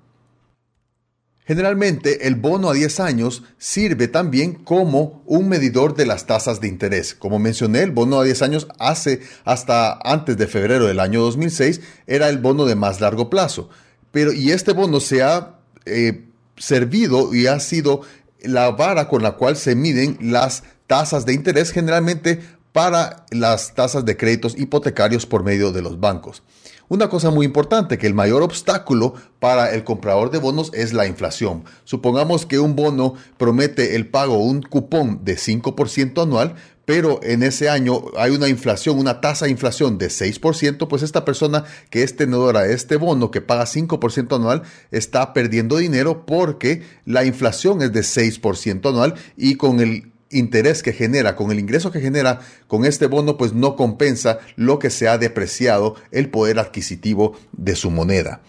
Generalmente 1.44 2.26
el 2.26 2.36
bono 2.36 2.70
a 2.70 2.72
10 2.72 3.00
años 3.00 3.42
sirve 3.58 4.08
también 4.08 4.54
como 4.54 5.22
un 5.26 5.46
medidor 5.48 5.94
de 5.94 6.06
las 6.06 6.24
tasas 6.26 6.62
de 6.62 6.68
interés. 6.68 7.14
Como 7.14 7.38
mencioné, 7.38 7.82
el 7.82 7.90
bono 7.92 8.18
a 8.18 8.24
10 8.24 8.42
años 8.42 8.66
hace 8.78 9.20
hasta 9.44 9.98
antes 10.02 10.38
de 10.38 10.46
febrero 10.48 10.86
del 10.86 11.00
año 11.00 11.20
2006 11.20 11.82
era 12.06 12.30
el 12.30 12.38
bono 12.38 12.64
de 12.64 12.74
más 12.74 13.00
largo 13.00 13.30
plazo. 13.30 13.70
Pero 14.16 14.32
y 14.32 14.50
este 14.50 14.72
bono 14.72 14.98
se 14.98 15.22
ha 15.22 15.58
eh, 15.84 16.24
servido 16.56 17.34
y 17.34 17.48
ha 17.48 17.60
sido 17.60 18.00
la 18.42 18.70
vara 18.70 19.08
con 19.08 19.22
la 19.22 19.32
cual 19.32 19.58
se 19.58 19.76
miden 19.76 20.16
las 20.22 20.62
tasas 20.86 21.26
de 21.26 21.34
interés 21.34 21.70
generalmente 21.70 22.40
para 22.72 23.26
las 23.30 23.74
tasas 23.74 24.06
de 24.06 24.16
créditos 24.16 24.58
hipotecarios 24.58 25.26
por 25.26 25.44
medio 25.44 25.70
de 25.70 25.82
los 25.82 26.00
bancos. 26.00 26.42
Una 26.88 27.10
cosa 27.10 27.30
muy 27.30 27.44
importante, 27.44 27.98
que 27.98 28.06
el 28.06 28.14
mayor 28.14 28.42
obstáculo 28.42 29.12
para 29.38 29.74
el 29.74 29.84
comprador 29.84 30.30
de 30.30 30.38
bonos 30.38 30.70
es 30.72 30.94
la 30.94 31.06
inflación. 31.06 31.64
Supongamos 31.84 32.46
que 32.46 32.58
un 32.58 32.74
bono 32.74 33.16
promete 33.36 33.96
el 33.96 34.08
pago, 34.08 34.38
un 34.38 34.62
cupón 34.62 35.24
de 35.24 35.36
5% 35.36 36.22
anual, 36.22 36.54
pero 36.86 37.20
en 37.22 37.42
ese 37.42 37.68
año 37.68 38.04
hay 38.16 38.30
una 38.30 38.48
inflación, 38.48 38.98
una 38.98 39.20
tasa 39.20 39.44
de 39.44 39.50
inflación 39.50 39.98
de 39.98 40.06
6%, 40.06 40.88
pues 40.88 41.02
esta 41.02 41.24
persona 41.24 41.64
que 41.90 42.02
es 42.02 42.16
tenedora 42.16 42.62
de 42.62 42.72
este 42.72 42.96
bono 42.96 43.30
que 43.30 43.42
paga 43.42 43.64
5% 43.64 44.34
anual 44.34 44.62
está 44.92 45.34
perdiendo 45.34 45.76
dinero 45.76 46.24
porque 46.24 46.82
la 47.04 47.24
inflación 47.24 47.82
es 47.82 47.92
de 47.92 48.00
6% 48.00 48.88
anual 48.88 49.14
y 49.36 49.56
con 49.56 49.80
el 49.80 50.12
interés 50.30 50.82
que 50.82 50.92
genera, 50.92 51.34
con 51.34 51.50
el 51.50 51.58
ingreso 51.58 51.90
que 51.90 52.00
genera 52.00 52.40
con 52.68 52.84
este 52.84 53.06
bono, 53.06 53.36
pues 53.36 53.52
no 53.52 53.74
compensa 53.74 54.38
lo 54.54 54.78
que 54.78 54.90
se 54.90 55.08
ha 55.08 55.18
depreciado 55.18 55.96
el 56.12 56.30
poder 56.30 56.58
adquisitivo 56.58 57.36
de 57.52 57.74
su 57.74 57.90
moneda. 57.90 58.40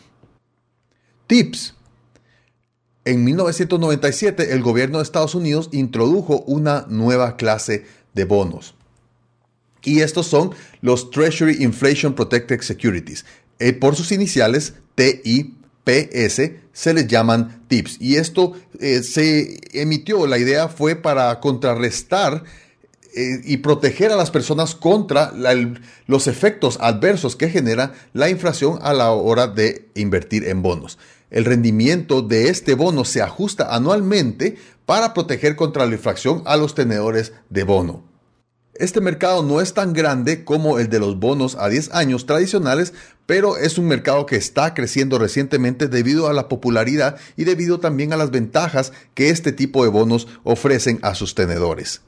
Tips. 1.26 1.74
En 3.08 3.24
1997 3.24 4.52
el 4.52 4.62
gobierno 4.62 4.98
de 4.98 5.04
Estados 5.04 5.34
Unidos 5.34 5.70
introdujo 5.72 6.42
una 6.42 6.86
nueva 6.90 7.38
clase 7.38 7.86
de 8.14 8.26
bonos. 8.26 8.76
Y 9.84 10.02
estos 10.02 10.28
son 10.28 10.52
los 10.82 11.12
Treasury 11.12 11.64
Inflation 11.64 12.14
Protected 12.14 12.62
Securities. 12.62 13.26
Eh, 13.60 13.74
por 13.74 13.96
sus 13.96 14.12
iniciales, 14.12 14.74
TI 14.96 15.56
PS 15.88 16.52
se 16.74 16.94
les 16.94 17.08
llaman 17.08 17.64
TIPS. 17.68 17.98
Y 18.02 18.18
esto 18.18 18.54
eh, 18.80 19.02
se 19.04 19.60
emitió, 19.72 20.28
la 20.28 20.38
idea 20.38 20.68
fue 20.68 20.96
para 20.96 21.40
contrarrestar 21.40 22.44
eh, 23.16 23.42
y 23.46 23.58
proteger 23.58 24.12
a 24.12 24.18
las 24.18 24.30
personas 24.30 24.76
contra 24.76 25.32
los 26.08 26.28
efectos 26.28 26.78
adversos 26.82 27.36
que 27.38 27.50
genera 27.50 27.94
la 28.14 28.30
inflación 28.30 28.80
a 28.82 28.94
la 28.94 29.12
hora 29.12 29.48
de 29.48 29.88
invertir 29.96 30.44
en 30.44 30.62
bonos. 30.62 31.00
El 31.32 31.46
rendimiento 31.46 32.22
de 32.22 32.50
este 32.50 32.74
bono 32.74 33.06
se 33.06 33.22
ajusta 33.22 33.74
anualmente 33.74 34.58
para 34.88 35.14
proteger 35.14 35.58
contra 35.58 35.86
la 35.86 35.96
inflación 35.96 36.42
a 36.46 36.56
los 36.56 36.74
tenedores 36.74 37.34
de 37.50 37.64
bono. 37.66 38.06
Este 38.74 39.02
mercado 39.02 39.44
no 39.44 39.60
es 39.60 39.74
tan 39.74 39.92
grande 39.92 40.46
como 40.46 40.80
el 40.80 40.88
de 40.88 41.00
los 41.00 41.20
bonos 41.20 41.58
a 41.60 41.68
10 41.68 41.94
años 41.94 42.26
tradicionales, 42.26 42.94
pero 43.26 43.58
es 43.58 43.78
un 43.78 43.88
mercado 43.88 44.26
que 44.26 44.38
está 44.38 44.74
creciendo 44.74 45.20
recientemente 45.20 45.90
debido 45.90 46.28
a 46.30 46.34
la 46.34 46.48
popularidad 46.48 47.18
y 47.36 47.44
debido 47.44 47.82
también 47.82 48.14
a 48.14 48.18
las 48.18 48.32
ventajas 48.32 48.94
que 49.14 49.30
este 49.30 49.52
tipo 49.52 49.84
de 49.84 49.90
bonos 49.90 50.30
ofrecen 50.46 51.00
a 51.02 51.16
sus 51.16 51.36
tenedores. 51.36 52.00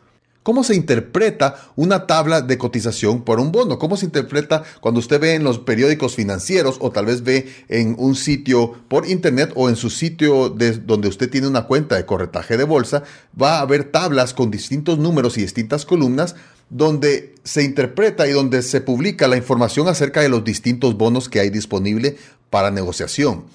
¿Cómo 0.41 0.63
se 0.63 0.74
interpreta 0.74 1.55
una 1.75 2.08
tabla 2.08 2.41
de 2.41 2.58
cotización 2.58 3.24
por 3.24 3.39
un 3.39 3.51
bono? 3.51 3.77
¿Cómo 3.77 3.98
se 3.98 4.05
interpreta 4.05 4.63
cuando 4.79 5.00
usted 5.00 5.19
ve 5.19 5.34
en 5.34 5.43
los 5.43 5.60
periódicos 5.60 6.15
financieros 6.15 6.77
o 6.79 6.91
tal 6.91 7.05
vez 7.05 7.24
ve 7.24 7.48
en 7.67 7.96
un 7.98 8.15
sitio 8.15 8.74
por 8.88 9.05
internet 9.08 9.51
o 9.55 9.69
en 9.69 9.75
su 9.75 9.89
sitio 9.89 10.50
de 10.50 10.72
donde 10.72 11.10
usted 11.10 11.29
tiene 11.29 11.48
una 11.48 11.63
cuenta 11.63 11.98
de 11.98 12.05
corretaje 12.05 12.55
de 12.55 12.63
bolsa? 12.63 13.03
Va 13.39 13.58
a 13.58 13.62
haber 13.62 13.91
tablas 13.91 14.34
con 14.34 14.50
distintos 14.50 14.98
números 14.98 15.38
y 15.38 15.41
distintas 15.41 15.86
columnas 15.86 16.36
donde 16.69 17.36
se 17.43 17.63
interpreta 17.63 18.27
y 18.27 18.31
donde 18.31 18.62
se 18.62 18.79
publica 18.79 19.27
la 19.27 19.38
información 19.38 19.88
acerca 19.88 20.22
de 20.22 20.29
los 20.29 20.43
distintos 20.43 20.96
bonos 20.96 21.27
que 21.27 21.39
hay 21.39 21.50
disponible 21.50 22.17
para 22.50 22.72
negociación. 22.72 23.46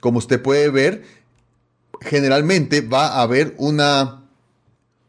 Como 0.00 0.18
usted 0.18 0.42
puede 0.42 0.70
ver, 0.70 1.04
generalmente 2.00 2.80
va 2.80 3.08
a 3.08 3.22
haber 3.22 3.54
una, 3.58 4.23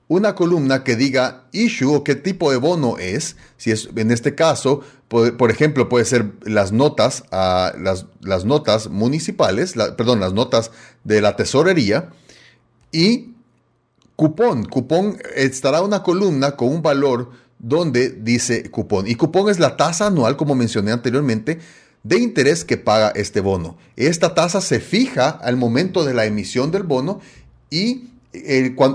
una 0.07 0.35
columna 0.35 0.83
que 0.83 0.95
diga 0.95 1.45
issue 1.51 1.95
o 1.95 2.03
qué 2.03 2.15
tipo 2.15 2.51
de 2.51 2.57
bono 2.57 2.97
es. 2.97 3.37
Si 3.57 3.71
es 3.71 3.89
en 3.95 4.11
este 4.11 4.35
caso, 4.35 4.81
por, 5.07 5.51
ejemplo, 5.51 5.89
puede 5.89 6.05
ser 6.05 6.33
las 6.43 6.71
notas, 6.71 7.23
las, 7.31 8.45
notas 8.45 8.89
municipales, 8.89 9.73
perdón, 9.97 10.19
las 10.19 10.33
notas 10.33 10.71
de 11.03 11.21
la 11.21 11.35
tesorería 11.35 12.09
y 12.91 13.33
cupón. 14.15 14.65
Cupón 14.65 15.17
estará 15.35 15.81
una 15.81 16.03
columna 16.03 16.55
con 16.55 16.69
un 16.69 16.81
valor 16.81 17.31
donde 17.59 18.09
dice 18.09 18.69
cupón. 18.69 19.07
Y 19.07 19.15
cupón 19.15 19.49
es 19.49 19.59
la 19.59 19.77
tasa 19.77 20.07
anual, 20.07 20.37
como 20.37 20.55
mencioné 20.55 20.91
anteriormente, 20.91 21.59
de 22.03 22.19
interés 22.19 22.63
que 22.63 22.77
paga 22.77 23.09
este 23.15 23.41
bono. 23.41 23.77
Esta 23.95 24.35
tasa 24.35 24.61
se 24.61 24.79
fija 24.79 25.29
al 25.29 25.57
momento 25.57 26.03
de 26.03 26.13
la 26.13 26.25
emisión 26.25 26.69
del 26.69 26.83
bono 26.83 27.19
y 27.71 28.09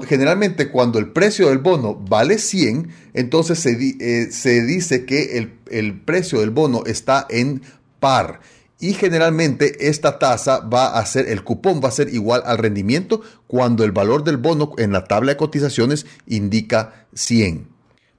generalmente 0.06 0.68
cuando 0.68 0.98
el 0.98 1.08
precio 1.12 1.48
del 1.48 1.58
bono 1.58 1.94
vale 1.94 2.38
100, 2.38 2.88
entonces 3.14 3.58
se, 3.58 3.70
eh, 4.00 4.30
se 4.30 4.64
dice 4.64 5.04
que 5.04 5.38
el, 5.38 5.54
el 5.70 6.00
precio 6.00 6.40
del 6.40 6.50
bono 6.50 6.82
está 6.86 7.26
en 7.28 7.62
par 7.98 8.40
y 8.80 8.94
generalmente 8.94 9.88
esta 9.88 10.18
tasa 10.18 10.60
va 10.60 10.98
a 10.98 11.04
ser, 11.04 11.28
el 11.28 11.44
cupón 11.44 11.80
va 11.84 11.88
a 11.88 11.92
ser 11.92 12.12
igual 12.14 12.42
al 12.46 12.58
rendimiento 12.58 13.20
cuando 13.46 13.84
el 13.84 13.92
valor 13.92 14.24
del 14.24 14.38
bono 14.38 14.72
en 14.78 14.92
la 14.92 15.04
tabla 15.04 15.32
de 15.32 15.36
cotizaciones 15.36 16.06
indica 16.26 17.06
100. 17.14 17.68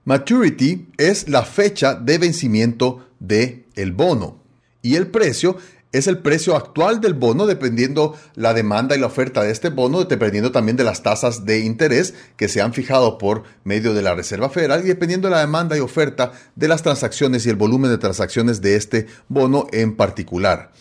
Maturity 0.06 0.88
es 0.98 1.28
la 1.28 1.44
fecha 1.44 1.96
de 1.96 2.18
vencimiento 2.20 3.08
del 3.20 3.66
el 3.76 3.92
bono 3.92 4.42
y 4.84 4.96
el 4.96 5.08
precio 5.08 5.58
es 5.92 6.08
el 6.08 6.20
precio 6.20 6.56
actual 6.56 7.02
del 7.02 7.14
bono 7.14 7.46
dependiendo 7.46 8.16
la 8.36 8.54
demanda 8.54 8.96
y 8.96 9.00
la 9.00 9.08
oferta 9.08 9.44
de 9.44 9.52
este 9.52 9.70
bono, 9.70 10.04
dependiendo 10.06 10.52
también 10.52 10.78
de 10.78 10.84
las 10.84 11.04
tasas 11.04 11.46
de 11.46 11.60
interés 11.60 12.14
que 12.38 12.48
se 12.48 12.62
han 12.62 12.74
fijado 12.74 13.18
por 13.18 13.44
medio 13.64 13.94
de 13.94 14.02
la 14.02 14.16
Reserva 14.16 14.50
Federal 14.50 14.82
y 14.84 14.88
dependiendo 14.88 15.28
de 15.28 15.36
la 15.36 15.42
demanda 15.42 15.78
y 15.78 15.82
oferta 15.82 16.32
de 16.56 16.68
las 16.68 16.84
transacciones 16.84 17.46
y 17.46 17.50
el 17.50 17.56
volumen 17.56 17.92
de 17.92 17.98
transacciones 17.98 18.62
de 18.62 18.76
este 18.76 19.08
bono 19.28 19.68
en 19.72 19.96
particular. 19.96 20.72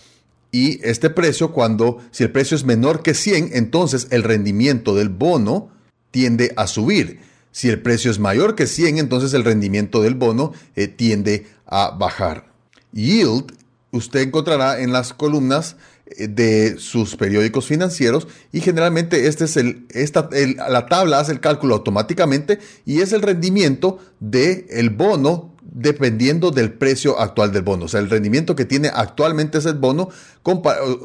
Y 0.52 0.84
este 0.86 1.10
precio, 1.10 1.52
cuando 1.52 1.98
si 2.10 2.24
el 2.24 2.32
precio 2.32 2.56
es 2.56 2.64
menor 2.64 3.02
que 3.02 3.14
100, 3.14 3.50
entonces 3.52 4.08
el 4.10 4.22
rendimiento 4.22 4.94
del 4.94 5.08
bono 5.08 5.70
tiende 6.10 6.52
a 6.56 6.66
subir. 6.66 7.20
Si 7.52 7.68
el 7.68 7.82
precio 7.82 8.10
es 8.10 8.18
mayor 8.18 8.54
que 8.54 8.66
100, 8.66 8.98
entonces 8.98 9.32
el 9.34 9.44
rendimiento 9.44 10.02
del 10.02 10.14
bono 10.14 10.52
eh, 10.76 10.88
tiende 10.88 11.46
a 11.66 11.90
bajar. 11.90 12.50
Yield, 12.92 13.52
usted 13.92 14.20
encontrará 14.20 14.80
en 14.80 14.92
las 14.92 15.12
columnas 15.12 15.76
eh, 16.06 16.28
de 16.28 16.78
sus 16.78 17.16
periódicos 17.16 17.66
financieros 17.66 18.28
y 18.52 18.60
generalmente 18.60 19.26
este 19.26 19.44
es 19.44 19.56
el, 19.56 19.86
esta, 19.90 20.28
la 20.68 20.86
tabla 20.86 21.20
hace 21.20 21.32
el 21.32 21.40
cálculo 21.40 21.76
automáticamente 21.76 22.58
y 22.86 23.00
es 23.00 23.12
el 23.12 23.22
rendimiento 23.22 23.98
del 24.20 24.66
el 24.70 24.90
bono 24.90 25.50
dependiendo 25.72 26.50
del 26.50 26.72
precio 26.72 27.20
actual 27.20 27.52
del 27.52 27.62
bono. 27.62 27.84
O 27.84 27.88
sea, 27.88 28.00
el 28.00 28.10
rendimiento 28.10 28.56
que 28.56 28.64
tiene 28.64 28.90
actualmente 28.92 29.58
ese 29.58 29.72
bono 29.72 30.08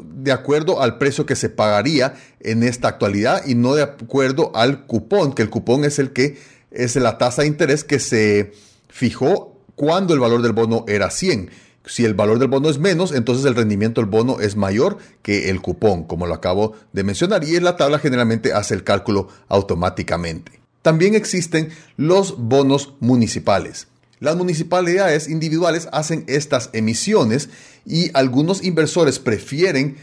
de 0.02 0.32
acuerdo 0.32 0.82
al 0.82 0.98
precio 0.98 1.24
que 1.24 1.36
se 1.36 1.48
pagaría 1.48 2.14
en 2.40 2.62
esta 2.62 2.88
actualidad 2.88 3.46
y 3.46 3.54
no 3.54 3.74
de 3.74 3.82
acuerdo 3.82 4.50
al 4.54 4.86
cupón, 4.86 5.34
que 5.34 5.42
el 5.42 5.50
cupón 5.50 5.84
es 5.84 5.98
el 5.98 6.12
que 6.12 6.38
es 6.70 6.96
la 6.96 7.16
tasa 7.16 7.42
de 7.42 7.48
interés 7.48 7.84
que 7.84 8.00
se 8.00 8.52
fijó 8.88 9.56
cuando 9.76 10.14
el 10.14 10.20
valor 10.20 10.42
del 10.42 10.52
bono 10.52 10.84
era 10.88 11.10
100. 11.10 11.50
Si 11.86 12.04
el 12.04 12.14
valor 12.14 12.40
del 12.40 12.48
bono 12.48 12.68
es 12.68 12.78
menos, 12.78 13.12
entonces 13.12 13.44
el 13.44 13.54
rendimiento 13.54 14.00
del 14.00 14.10
bono 14.10 14.40
es 14.40 14.56
mayor 14.56 14.98
que 15.22 15.50
el 15.50 15.62
cupón, 15.62 16.02
como 16.04 16.26
lo 16.26 16.34
acabo 16.34 16.74
de 16.92 17.04
mencionar, 17.04 17.44
y 17.44 17.54
en 17.54 17.62
la 17.62 17.76
tabla 17.76 18.00
generalmente 18.00 18.52
hace 18.52 18.74
el 18.74 18.82
cálculo 18.82 19.28
automáticamente. 19.48 20.60
También 20.82 21.14
existen 21.14 21.70
los 21.96 22.36
bonos 22.38 22.94
municipales. 22.98 23.86
Las 24.18 24.36
municipalidades 24.36 25.28
individuales 25.28 25.88
hacen 25.92 26.24
estas 26.26 26.70
emisiones 26.72 27.50
y 27.84 28.10
algunos 28.14 28.64
inversores 28.64 29.18
prefieren 29.18 29.96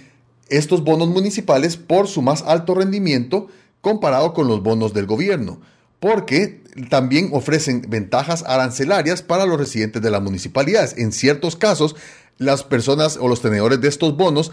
estos 0.49 0.83
bonos 0.83 1.09
municipales 1.09 1.77
por 1.77 2.07
su 2.07 2.21
más 2.21 2.43
alto 2.43 2.75
rendimiento 2.75 3.47
comparado 3.81 4.33
con 4.33 4.47
los 4.47 4.63
bonos 4.63 4.93
del 4.93 5.05
gobierno, 5.05 5.59
porque 5.99 6.62
también 6.89 7.29
ofrecen 7.33 7.85
ventajas 7.87 8.43
arancelarias 8.47 9.21
para 9.21 9.45
los 9.45 9.57
residentes 9.57 10.01
de 10.01 10.11
las 10.11 10.21
municipalidades. 10.21 10.95
En 10.97 11.11
ciertos 11.11 11.55
casos, 11.55 11.95
las 12.37 12.63
personas 12.63 13.17
o 13.17 13.27
los 13.27 13.41
tenedores 13.41 13.79
de 13.81 13.87
estos 13.87 14.17
bonos 14.17 14.51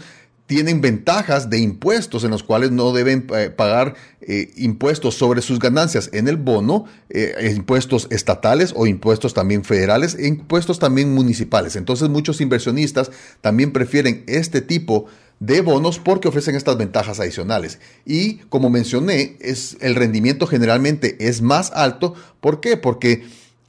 tienen 0.51 0.81
ventajas 0.81 1.49
de 1.49 1.59
impuestos 1.59 2.25
en 2.25 2.31
los 2.31 2.43
cuales 2.43 2.71
no 2.71 2.91
deben 2.91 3.25
eh, 3.33 3.49
pagar 3.49 3.95
eh, 4.19 4.51
impuestos 4.57 5.15
sobre 5.15 5.41
sus 5.41 5.59
ganancias 5.59 6.09
en 6.11 6.27
el 6.27 6.35
bono, 6.35 6.85
eh, 7.09 7.53
impuestos 7.55 8.07
estatales 8.11 8.73
o 8.75 8.85
impuestos 8.85 9.33
también 9.33 9.63
federales 9.63 10.13
e 10.15 10.27
impuestos 10.27 10.77
también 10.77 11.13
municipales. 11.13 11.77
Entonces 11.77 12.09
muchos 12.09 12.41
inversionistas 12.41 13.11
también 13.39 13.71
prefieren 13.71 14.25
este 14.27 14.59
tipo 14.59 15.05
de 15.41 15.61
bonos 15.61 15.97
porque 15.97 16.27
ofrecen 16.27 16.55
estas 16.55 16.77
ventajas 16.77 17.19
adicionales. 17.19 17.79
Y 18.05 18.35
como 18.49 18.69
mencioné, 18.69 19.37
es, 19.41 19.75
el 19.81 19.95
rendimiento 19.95 20.45
generalmente 20.45 21.17
es 21.19 21.41
más 21.41 21.71
alto. 21.71 22.13
¿Por 22.39 22.61
qué? 22.61 22.77
Porque 22.77 23.23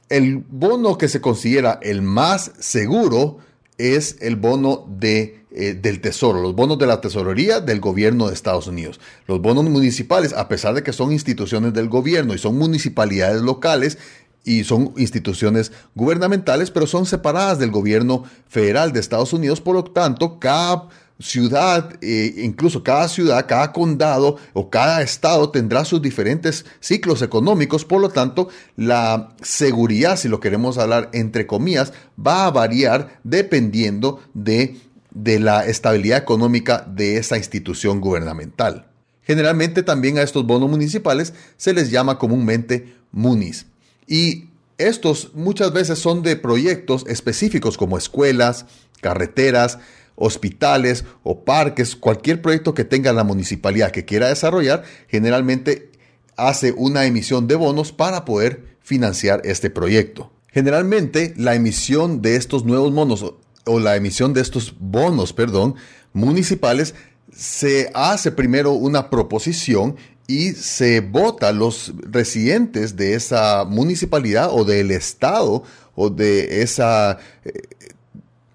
el 0.07 0.37
bono 0.37 0.99
que 0.99 1.09
se 1.09 1.19
considera 1.19 1.79
el 1.81 2.03
más 2.03 2.51
seguro 2.59 3.39
es 3.79 4.17
el 4.21 4.35
bono 4.35 4.85
de 4.87 5.41
eh, 5.55 5.73
del 5.73 5.99
Tesoro, 5.99 6.41
los 6.41 6.55
bonos 6.55 6.79
de 6.79 6.87
la 6.87 7.01
tesorería 7.01 7.59
del 7.59 7.79
gobierno 7.79 8.27
de 8.27 8.33
Estados 8.33 8.67
Unidos. 8.67 8.99
Los 9.27 9.41
bonos 9.41 9.63
municipales, 9.65 10.33
a 10.33 10.47
pesar 10.47 10.75
de 10.75 10.83
que 10.83 10.93
son 10.93 11.11
instituciones 11.11 11.73
del 11.73 11.89
gobierno 11.89 12.33
y 12.35 12.39
son 12.39 12.57
municipalidades 12.57 13.41
locales, 13.41 13.97
y 14.45 14.63
son 14.63 14.93
instituciones 14.97 15.71
gubernamentales, 15.95 16.69
pero 16.69 16.87
son 16.87 17.05
separadas 17.05 17.59
del 17.59 17.71
gobierno 17.71 18.23
federal 18.49 18.91
de 18.91 18.99
Estados 18.99 19.33
Unidos. 19.33 19.61
Por 19.61 19.75
lo 19.75 19.83
tanto, 19.85 20.39
cada 20.39 20.89
ciudad, 21.23 21.95
eh, 22.01 22.33
incluso 22.37 22.83
cada 22.83 23.07
ciudad, 23.07 23.47
cada 23.47 23.71
condado 23.71 24.37
o 24.53 24.69
cada 24.69 25.01
estado 25.01 25.49
tendrá 25.49 25.85
sus 25.85 26.01
diferentes 26.01 26.65
ciclos 26.79 27.21
económicos. 27.21 27.85
Por 27.85 28.01
lo 28.01 28.09
tanto, 28.09 28.49
la 28.75 29.29
seguridad, 29.41 30.17
si 30.17 30.27
lo 30.27 30.39
queremos 30.39 30.77
hablar 30.77 31.09
entre 31.13 31.47
comillas, 31.47 31.93
va 32.19 32.45
a 32.45 32.51
variar 32.51 33.19
dependiendo 33.23 34.21
de 34.33 34.77
de 35.13 35.39
la 35.39 35.65
estabilidad 35.65 36.17
económica 36.17 36.85
de 36.87 37.17
esa 37.17 37.37
institución 37.37 38.01
gubernamental. 38.01 38.87
Generalmente 39.21 39.83
también 39.83 40.17
a 40.17 40.23
estos 40.23 40.45
bonos 40.45 40.69
municipales 40.69 41.33
se 41.55 41.73
les 41.73 41.91
llama 41.91 42.17
comúnmente 42.17 42.95
MUNIS. 43.11 43.67
Y 44.07 44.49
estos 44.77 45.31
muchas 45.33 45.71
veces 45.71 45.99
son 45.99 46.23
de 46.23 46.35
proyectos 46.35 47.05
específicos 47.07 47.77
como 47.77 47.97
escuelas, 47.97 48.65
carreteras, 49.01 49.79
hospitales 50.15 51.05
o 51.23 51.43
parques, 51.43 51.95
cualquier 51.95 52.41
proyecto 52.41 52.73
que 52.73 52.85
tenga 52.85 53.13
la 53.13 53.23
municipalidad 53.23 53.91
que 53.91 54.05
quiera 54.05 54.29
desarrollar, 54.29 54.83
generalmente 55.07 55.91
hace 56.35 56.71
una 56.71 57.05
emisión 57.05 57.47
de 57.47 57.55
bonos 57.55 57.91
para 57.91 58.25
poder 58.25 58.77
financiar 58.81 59.41
este 59.43 59.69
proyecto. 59.69 60.31
Generalmente 60.49 61.33
la 61.37 61.55
emisión 61.55 62.21
de 62.21 62.35
estos 62.35 62.65
nuevos 62.65 62.93
bonos 62.93 63.33
o 63.65 63.79
la 63.79 63.95
emisión 63.95 64.33
de 64.33 64.41
estos 64.41 64.75
bonos, 64.79 65.33
perdón, 65.33 65.75
municipales, 66.11 66.93
se 67.35 67.89
hace 67.93 68.31
primero 68.31 68.73
una 68.73 69.09
proposición 69.09 69.95
y 70.27 70.51
se 70.51 71.01
vota 71.01 71.51
los 71.51 71.93
residentes 72.09 72.95
de 72.95 73.15
esa 73.15 73.65
municipalidad 73.65 74.49
o 74.51 74.63
del 74.63 74.91
estado 74.91 75.63
o 75.95 76.09
de 76.09 76.61
esa 76.61 77.17
eh, 77.43 77.51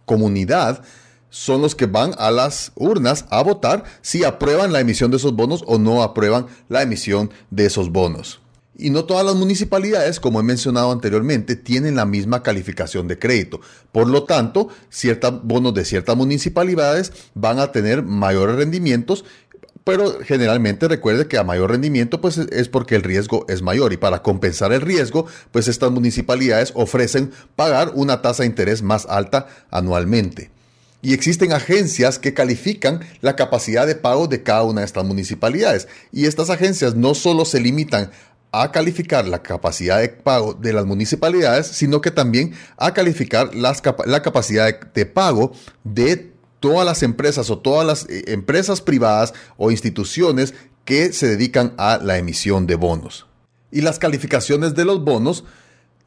comunidad 0.06 0.82
son 1.30 1.62
los 1.62 1.74
que 1.74 1.86
van 1.86 2.14
a 2.18 2.30
las 2.30 2.72
urnas 2.74 3.26
a 3.30 3.42
votar 3.42 3.84
si 4.02 4.24
aprueban 4.24 4.72
la 4.72 4.80
emisión 4.80 5.10
de 5.10 5.18
esos 5.18 5.34
bonos 5.34 5.64
o 5.66 5.78
no 5.78 6.02
aprueban 6.02 6.46
la 6.68 6.82
emisión 6.82 7.30
de 7.50 7.66
esos 7.66 7.90
bonos. 7.90 8.40
Y 8.80 8.90
no 8.90 9.04
todas 9.04 9.26
las 9.26 9.34
municipalidades, 9.34 10.20
como 10.20 10.38
he 10.38 10.44
mencionado 10.44 10.92
anteriormente, 10.92 11.56
tienen 11.56 11.96
la 11.96 12.06
misma 12.06 12.44
calificación 12.44 13.08
de 13.08 13.18
crédito. 13.18 13.60
Por 13.90 14.06
lo 14.06 14.22
tanto, 14.22 14.68
ciertos 14.88 15.42
bonos 15.42 15.74
de 15.74 15.84
ciertas 15.84 16.16
municipalidades 16.16 17.12
van 17.34 17.58
a 17.58 17.72
tener 17.72 18.04
mayores 18.04 18.54
rendimientos, 18.54 19.24
pero 19.82 20.20
generalmente 20.22 20.86
recuerde 20.86 21.26
que 21.26 21.38
a 21.38 21.44
mayor 21.44 21.70
rendimiento 21.72 22.20
pues 22.20 22.38
es 22.38 22.68
porque 22.68 22.94
el 22.94 23.02
riesgo 23.02 23.46
es 23.48 23.62
mayor 23.62 23.92
y 23.92 23.96
para 23.96 24.22
compensar 24.22 24.72
el 24.72 24.82
riesgo, 24.82 25.26
pues 25.50 25.66
estas 25.66 25.90
municipalidades 25.90 26.70
ofrecen 26.76 27.32
pagar 27.56 27.90
una 27.94 28.22
tasa 28.22 28.44
de 28.44 28.48
interés 28.48 28.82
más 28.82 29.06
alta 29.06 29.48
anualmente. 29.70 30.52
Y 31.00 31.14
existen 31.14 31.52
agencias 31.52 32.18
que 32.18 32.34
califican 32.34 33.00
la 33.20 33.36
capacidad 33.36 33.86
de 33.86 33.94
pago 33.94 34.26
de 34.26 34.42
cada 34.42 34.64
una 34.64 34.80
de 34.80 34.86
estas 34.86 35.04
municipalidades. 35.04 35.86
Y 36.12 36.26
estas 36.26 36.50
agencias 36.50 36.96
no 36.96 37.14
solo 37.14 37.44
se 37.44 37.60
limitan 37.60 38.10
a 38.50 38.72
calificar 38.72 39.26
la 39.28 39.42
capacidad 39.42 40.00
de 40.00 40.08
pago 40.08 40.54
de 40.54 40.72
las 40.72 40.86
municipalidades, 40.86 41.66
sino 41.66 42.00
que 42.00 42.10
también 42.10 42.54
a 42.76 42.94
calificar 42.94 43.54
la 43.54 44.22
capacidad 44.22 44.80
de, 44.94 45.06
pago 45.06 45.52
de 45.84 46.32
todas 46.60 46.86
las 46.86 47.02
empresas 47.02 47.50
o 47.50 47.58
todas 47.58 47.86
las 47.86 48.08
eh, 48.08 48.24
empresas 48.28 48.80
privadas 48.80 49.34
o 49.56 49.70
instituciones 49.70 50.54
que 50.84 51.12
se 51.12 51.28
dedican 51.28 51.74
a 51.76 51.98
la 51.98 52.16
emisión 52.16 52.66
de 52.66 52.74
bonos. 52.74 53.26
Y 53.70 53.82
las 53.82 53.98
calificaciones 53.98 54.74
de 54.74 54.86
los 54.86 55.04
bonos 55.04 55.44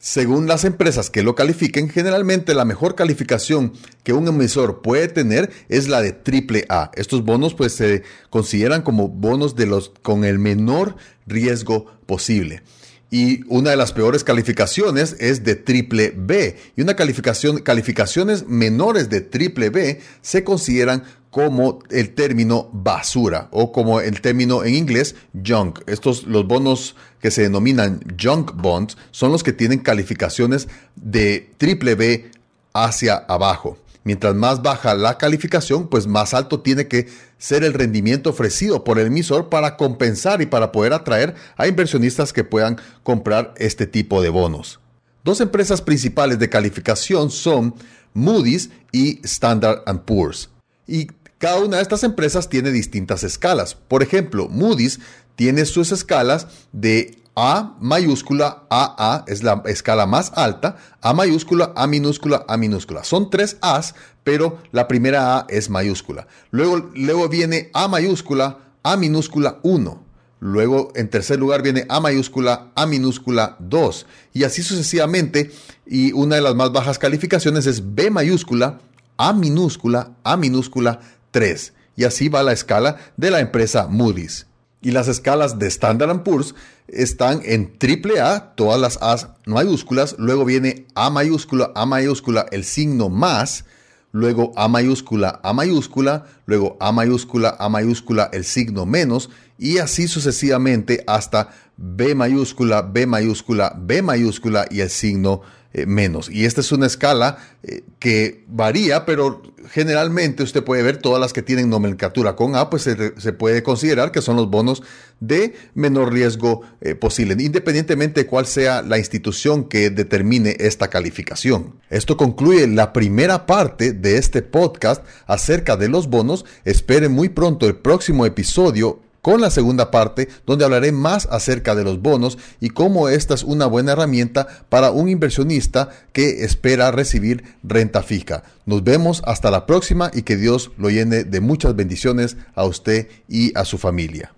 según 0.02 0.48
las 0.48 0.66
empresas 0.66 1.12
que 1.12 1.22
lo 1.22 1.36
califiquen, 1.36 1.88
generalmente 1.88 2.56
la 2.56 2.66
mejor 2.66 2.96
calificación 2.96 3.74
que 4.04 4.14
un 4.14 4.28
emisor 4.28 4.82
puede 4.82 5.08
tener 5.08 5.52
es 5.70 5.88
la 5.88 6.02
de 6.02 6.12
triple 6.12 6.66
A. 6.70 6.90
Estos 6.96 7.24
bonos 7.24 7.54
pues 7.54 7.74
se 7.74 8.02
consideran 8.32 8.82
como 8.82 9.10
bonos 9.10 9.56
de 9.56 9.68
los 9.68 9.90
con 10.02 10.26
el 10.26 10.40
menor 10.40 10.96
riesgo 11.28 11.86
posible. 12.08 12.64
Y 13.12 13.44
una 13.48 13.70
de 13.70 13.76
las 13.76 13.94
peores 13.94 14.24
calificaciones 14.24 15.18
es 15.20 15.44
de 15.44 15.54
triple 15.54 16.14
B. 16.18 16.58
Y 16.76 16.82
una 16.82 16.96
calificación, 16.96 17.60
calificaciones 17.60 18.48
menores 18.48 19.08
de 19.08 19.22
triple 19.22 19.70
B 19.70 20.00
se 20.22 20.44
consideran 20.44 21.04
como 21.32 21.80
el 21.89 22.13
término 22.13 22.70
basura 22.74 23.48
o 23.52 23.72
como 23.72 24.02
el 24.02 24.22
término 24.22 24.63
en 24.63 24.76
inglés 24.76 25.15
junk. 25.34 25.80
Estos, 25.88 26.24
los 26.24 26.46
bonos 26.46 26.96
que 27.20 27.32
se 27.32 27.41
denominan 27.44 28.02
junk 28.22 28.52
bonds, 28.56 28.98
son 29.12 29.32
los 29.32 29.41
que 29.41 29.54
tienen 29.54 29.80
calificaciones 29.80 30.67
de 30.96 31.50
triple 31.58 31.96
B 31.96 32.32
hacia 32.74 33.15
abajo. 33.15 33.78
Mientras 34.04 34.36
más 34.36 34.62
baja 34.62 34.96
la 34.96 35.17
calificación, 35.17 35.88
pues 35.88 36.08
más 36.08 36.34
alto 36.34 36.60
tiene 36.60 36.88
que 36.88 37.08
ser 37.38 37.63
el 37.63 37.74
rendimiento 37.74 38.32
ofrecido 38.32 38.84
por 38.84 39.00
el 39.00 39.08
emisor 39.08 39.48
para 39.48 39.78
compensar 39.78 40.41
y 40.41 40.48
para 40.48 40.72
poder 40.72 40.91
atraer 40.94 41.36
a 41.56 41.67
inversionistas 41.67 42.34
que 42.34 42.44
puedan 42.44 42.78
comprar 43.04 43.54
este 43.58 43.86
tipo 43.86 44.22
de 44.22 44.30
bonos. 44.30 44.80
Dos 45.24 45.39
empresas 45.39 45.82
principales 45.82 46.39
de 46.39 46.50
calificación 46.50 47.30
son 47.30 47.76
Moody's 48.13 48.72
y 48.91 49.22
Standard 49.24 49.84
Poor's. 50.04 50.50
Y 50.88 51.08
cada 51.41 51.60
una 51.60 51.77
de 51.77 51.82
estas 51.82 52.04
empresas 52.04 52.49
tiene 52.49 52.71
distintas 52.71 53.23
escalas. 53.23 53.73
Por 53.73 54.04
ejemplo, 54.04 54.47
Moody's 54.47 54.99
tiene 55.36 55.65
sus 55.65 55.91
escalas 55.91 56.47
de 56.71 57.17
A 57.36 57.75
mayúscula, 57.82 58.67
AA 58.69 59.25
es 59.27 59.41
la 59.41 59.63
escala 59.65 60.06
más 60.06 60.32
alta, 60.36 60.77
A 61.01 61.13
mayúscula, 61.13 61.73
A 61.75 61.88
minúscula, 61.88 62.45
A 62.47 62.58
minúscula. 62.58 63.04
Son 63.04 63.32
tres 63.32 63.58
A's, 63.62 63.95
pero 64.23 64.60
la 64.71 64.88
primera 64.88 65.36
A 65.39 65.47
es 65.49 65.71
mayúscula. 65.71 66.27
Luego, 66.51 66.91
luego 66.93 67.27
viene 67.27 67.71
A 67.73 67.88
mayúscula, 67.88 68.60
A 68.84 68.95
minúscula 68.95 69.58
1. 69.63 70.06
luego 70.41 70.91
en 70.95 71.10
tercer 71.10 71.39
lugar 71.39 71.63
viene 71.63 71.88
A 71.89 71.99
mayúscula, 71.99 72.71
A 72.75 72.86
minúscula 72.86 73.56
2 73.60 74.06
y 74.34 74.43
así 74.43 74.62
sucesivamente 74.62 75.51
y 75.88 76.12
una 76.13 76.36
de 76.36 76.41
las 76.41 76.54
más 76.54 76.71
bajas 76.71 76.99
calificaciones 76.99 77.65
es 77.65 77.95
B 77.95 78.12
mayúscula, 78.12 78.80
A 79.17 79.34
minúscula, 79.34 80.12
A 80.23 80.38
minúscula 80.38 80.99
3 81.32 81.74
y 81.96 82.04
así 82.04 82.30
va 82.30 82.44
la 82.44 82.54
escala 82.54 82.98
de 83.17 83.32
la 83.32 83.39
empresa 83.39 83.88
Moody's. 83.88 84.48
Y 84.82 84.91
las 84.91 85.08
escalas 85.08 85.60
de 85.60 85.67
Standard 85.67 86.24
Poor's 86.24 86.56
están 86.88 87.41
en 87.46 87.78
triple 87.78 88.20
A, 88.20 88.56
todas 88.56 88.80
las 88.80 88.98
A 89.02 89.36
mayúsculas, 89.46 90.15
luego 90.17 90.44
viene 90.44 90.88
A 90.96 91.10
mayúscula, 91.10 91.72
A 91.76 91.86
mayúscula, 91.86 92.48
el 92.52 92.63
signo 92.63 93.10
más, 93.10 93.65
luego 94.12 94.52
A 94.56 94.67
mayúscula, 94.67 95.39
A 95.44 95.54
mayúscula, 95.54 96.26
luego 96.48 96.78
A 96.80 96.91
mayúscula, 96.91 97.56
A 97.60 97.70
mayúscula, 97.70 98.30
el 98.34 98.44
signo 98.44 98.86
menos, 98.88 99.30
y 99.60 99.78
así 99.78 100.08
sucesivamente 100.08 101.04
hasta 101.06 101.50
B 101.78 102.15
mayúscula, 102.15 102.82
B 102.82 103.06
mayúscula, 103.06 103.76
B 103.78 104.02
mayúscula 104.02 104.65
y 104.72 104.82
el 104.82 104.89
signo 104.89 105.41
eh, 105.74 105.86
menos. 105.86 106.30
Y 106.30 106.46
esta 106.46 106.60
es 106.60 106.74
una 106.74 106.86
escala 106.86 107.38
eh, 107.64 107.84
que 107.98 108.44
varía, 108.48 109.06
pero 109.06 109.42
generalmente 109.70 110.44
usted 110.44 110.66
puede 110.66 110.84
ver 110.84 110.98
todas 110.98 111.22
las 111.22 111.32
que 111.32 111.42
tienen 111.42 111.70
nomenclatura 111.70 112.36
con 112.36 112.58
A, 112.58 112.70
pues 112.70 112.84
se, 112.84 113.34
puede 113.34 113.64
considerar 113.64 114.12
que 114.12 114.22
son 114.22 114.36
los 114.36 114.50
bonos 114.50 114.84
de 115.22 115.54
menor 115.74 116.12
riesgo 116.12 116.64
eh, 116.82 116.96
posible, 116.96 117.36
independientemente 117.42 118.22
de 118.22 118.28
cuál 118.28 118.48
sea 118.48 118.82
la 118.82 118.98
institución 118.98 119.70
que 119.70 119.90
determine 119.90 120.58
esta 120.60 120.90
calificación. 120.90 121.76
Esto 121.90 122.18
concluye 122.18 122.68
la 122.68 122.92
primera 122.92 123.46
parte 123.46 123.94
de 123.94 124.18
este 124.18 124.42
podcast 124.42 125.06
acerca 125.26 125.78
de 125.78 125.88
los 125.88 126.10
bonos. 126.10 126.44
Espere 126.66 127.08
muy 127.08 127.30
pronto 127.30 127.66
el 127.66 127.78
próximo 127.78 128.26
episodio 128.26 129.00
con 129.22 129.42
la 129.42 129.50
segunda 129.50 129.92
parte 129.92 130.28
donde 130.46 130.66
hablaré 130.66 130.92
más 130.92 131.28
acerca 131.32 131.76
de 131.76 131.84
los 131.84 132.02
bonos 132.02 132.38
y 132.60 132.70
cómo 132.70 133.10
esta 133.10 133.34
es 133.34 133.44
una 133.44 133.66
buena 133.66 133.94
herramienta 133.94 134.48
para 134.70 134.92
un 134.92 135.10
inversionista 135.10 135.90
que 136.14 136.44
espera 136.44 136.92
recibir 136.92 137.56
renta 137.64 138.04
fija. 138.04 138.44
Nos 138.66 138.84
vemos 138.84 139.22
hasta 139.26 139.52
la 139.52 139.66
próxima 139.66 140.12
y 140.14 140.24
que 140.24 140.38
Dios 140.38 140.72
lo 140.78 140.90
llene 140.90 141.24
de 141.24 141.42
muchas 141.42 141.76
bendiciones 141.76 142.38
a 142.56 142.66
usted 142.66 143.08
y 143.28 143.58
a 143.58 143.66
su 143.66 143.78
familia. 143.78 144.34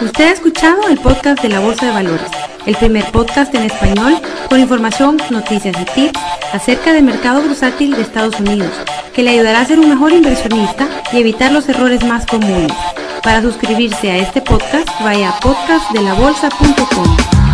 Usted 0.00 0.24
ha 0.24 0.32
escuchado 0.32 0.88
el 0.88 0.98
podcast 0.98 1.40
de 1.42 1.48
la 1.48 1.60
Bolsa 1.60 1.86
de 1.86 1.92
Valores, 1.92 2.30
el 2.66 2.76
primer 2.76 3.04
podcast 3.12 3.54
en 3.54 3.62
español 3.62 4.18
con 4.48 4.60
información, 4.60 5.16
noticias 5.30 5.74
y 5.80 5.84
tips 5.84 6.20
acerca 6.52 6.92
del 6.92 7.04
mercado 7.04 7.42
bursátil 7.42 7.96
de 7.96 8.02
Estados 8.02 8.38
Unidos, 8.38 8.70
que 9.14 9.22
le 9.22 9.30
ayudará 9.30 9.60
a 9.60 9.64
ser 9.64 9.78
un 9.78 9.88
mejor 9.88 10.12
inversionista 10.12 10.86
y 11.12 11.18
evitar 11.18 11.52
los 11.52 11.68
errores 11.68 12.04
más 12.04 12.26
comunes. 12.26 12.72
Para 13.22 13.40
suscribirse 13.40 14.10
a 14.10 14.18
este 14.18 14.42
podcast, 14.42 14.88
vaya 15.00 15.30
a 15.30 15.40
podcastdelabolsa.com. 15.40 17.45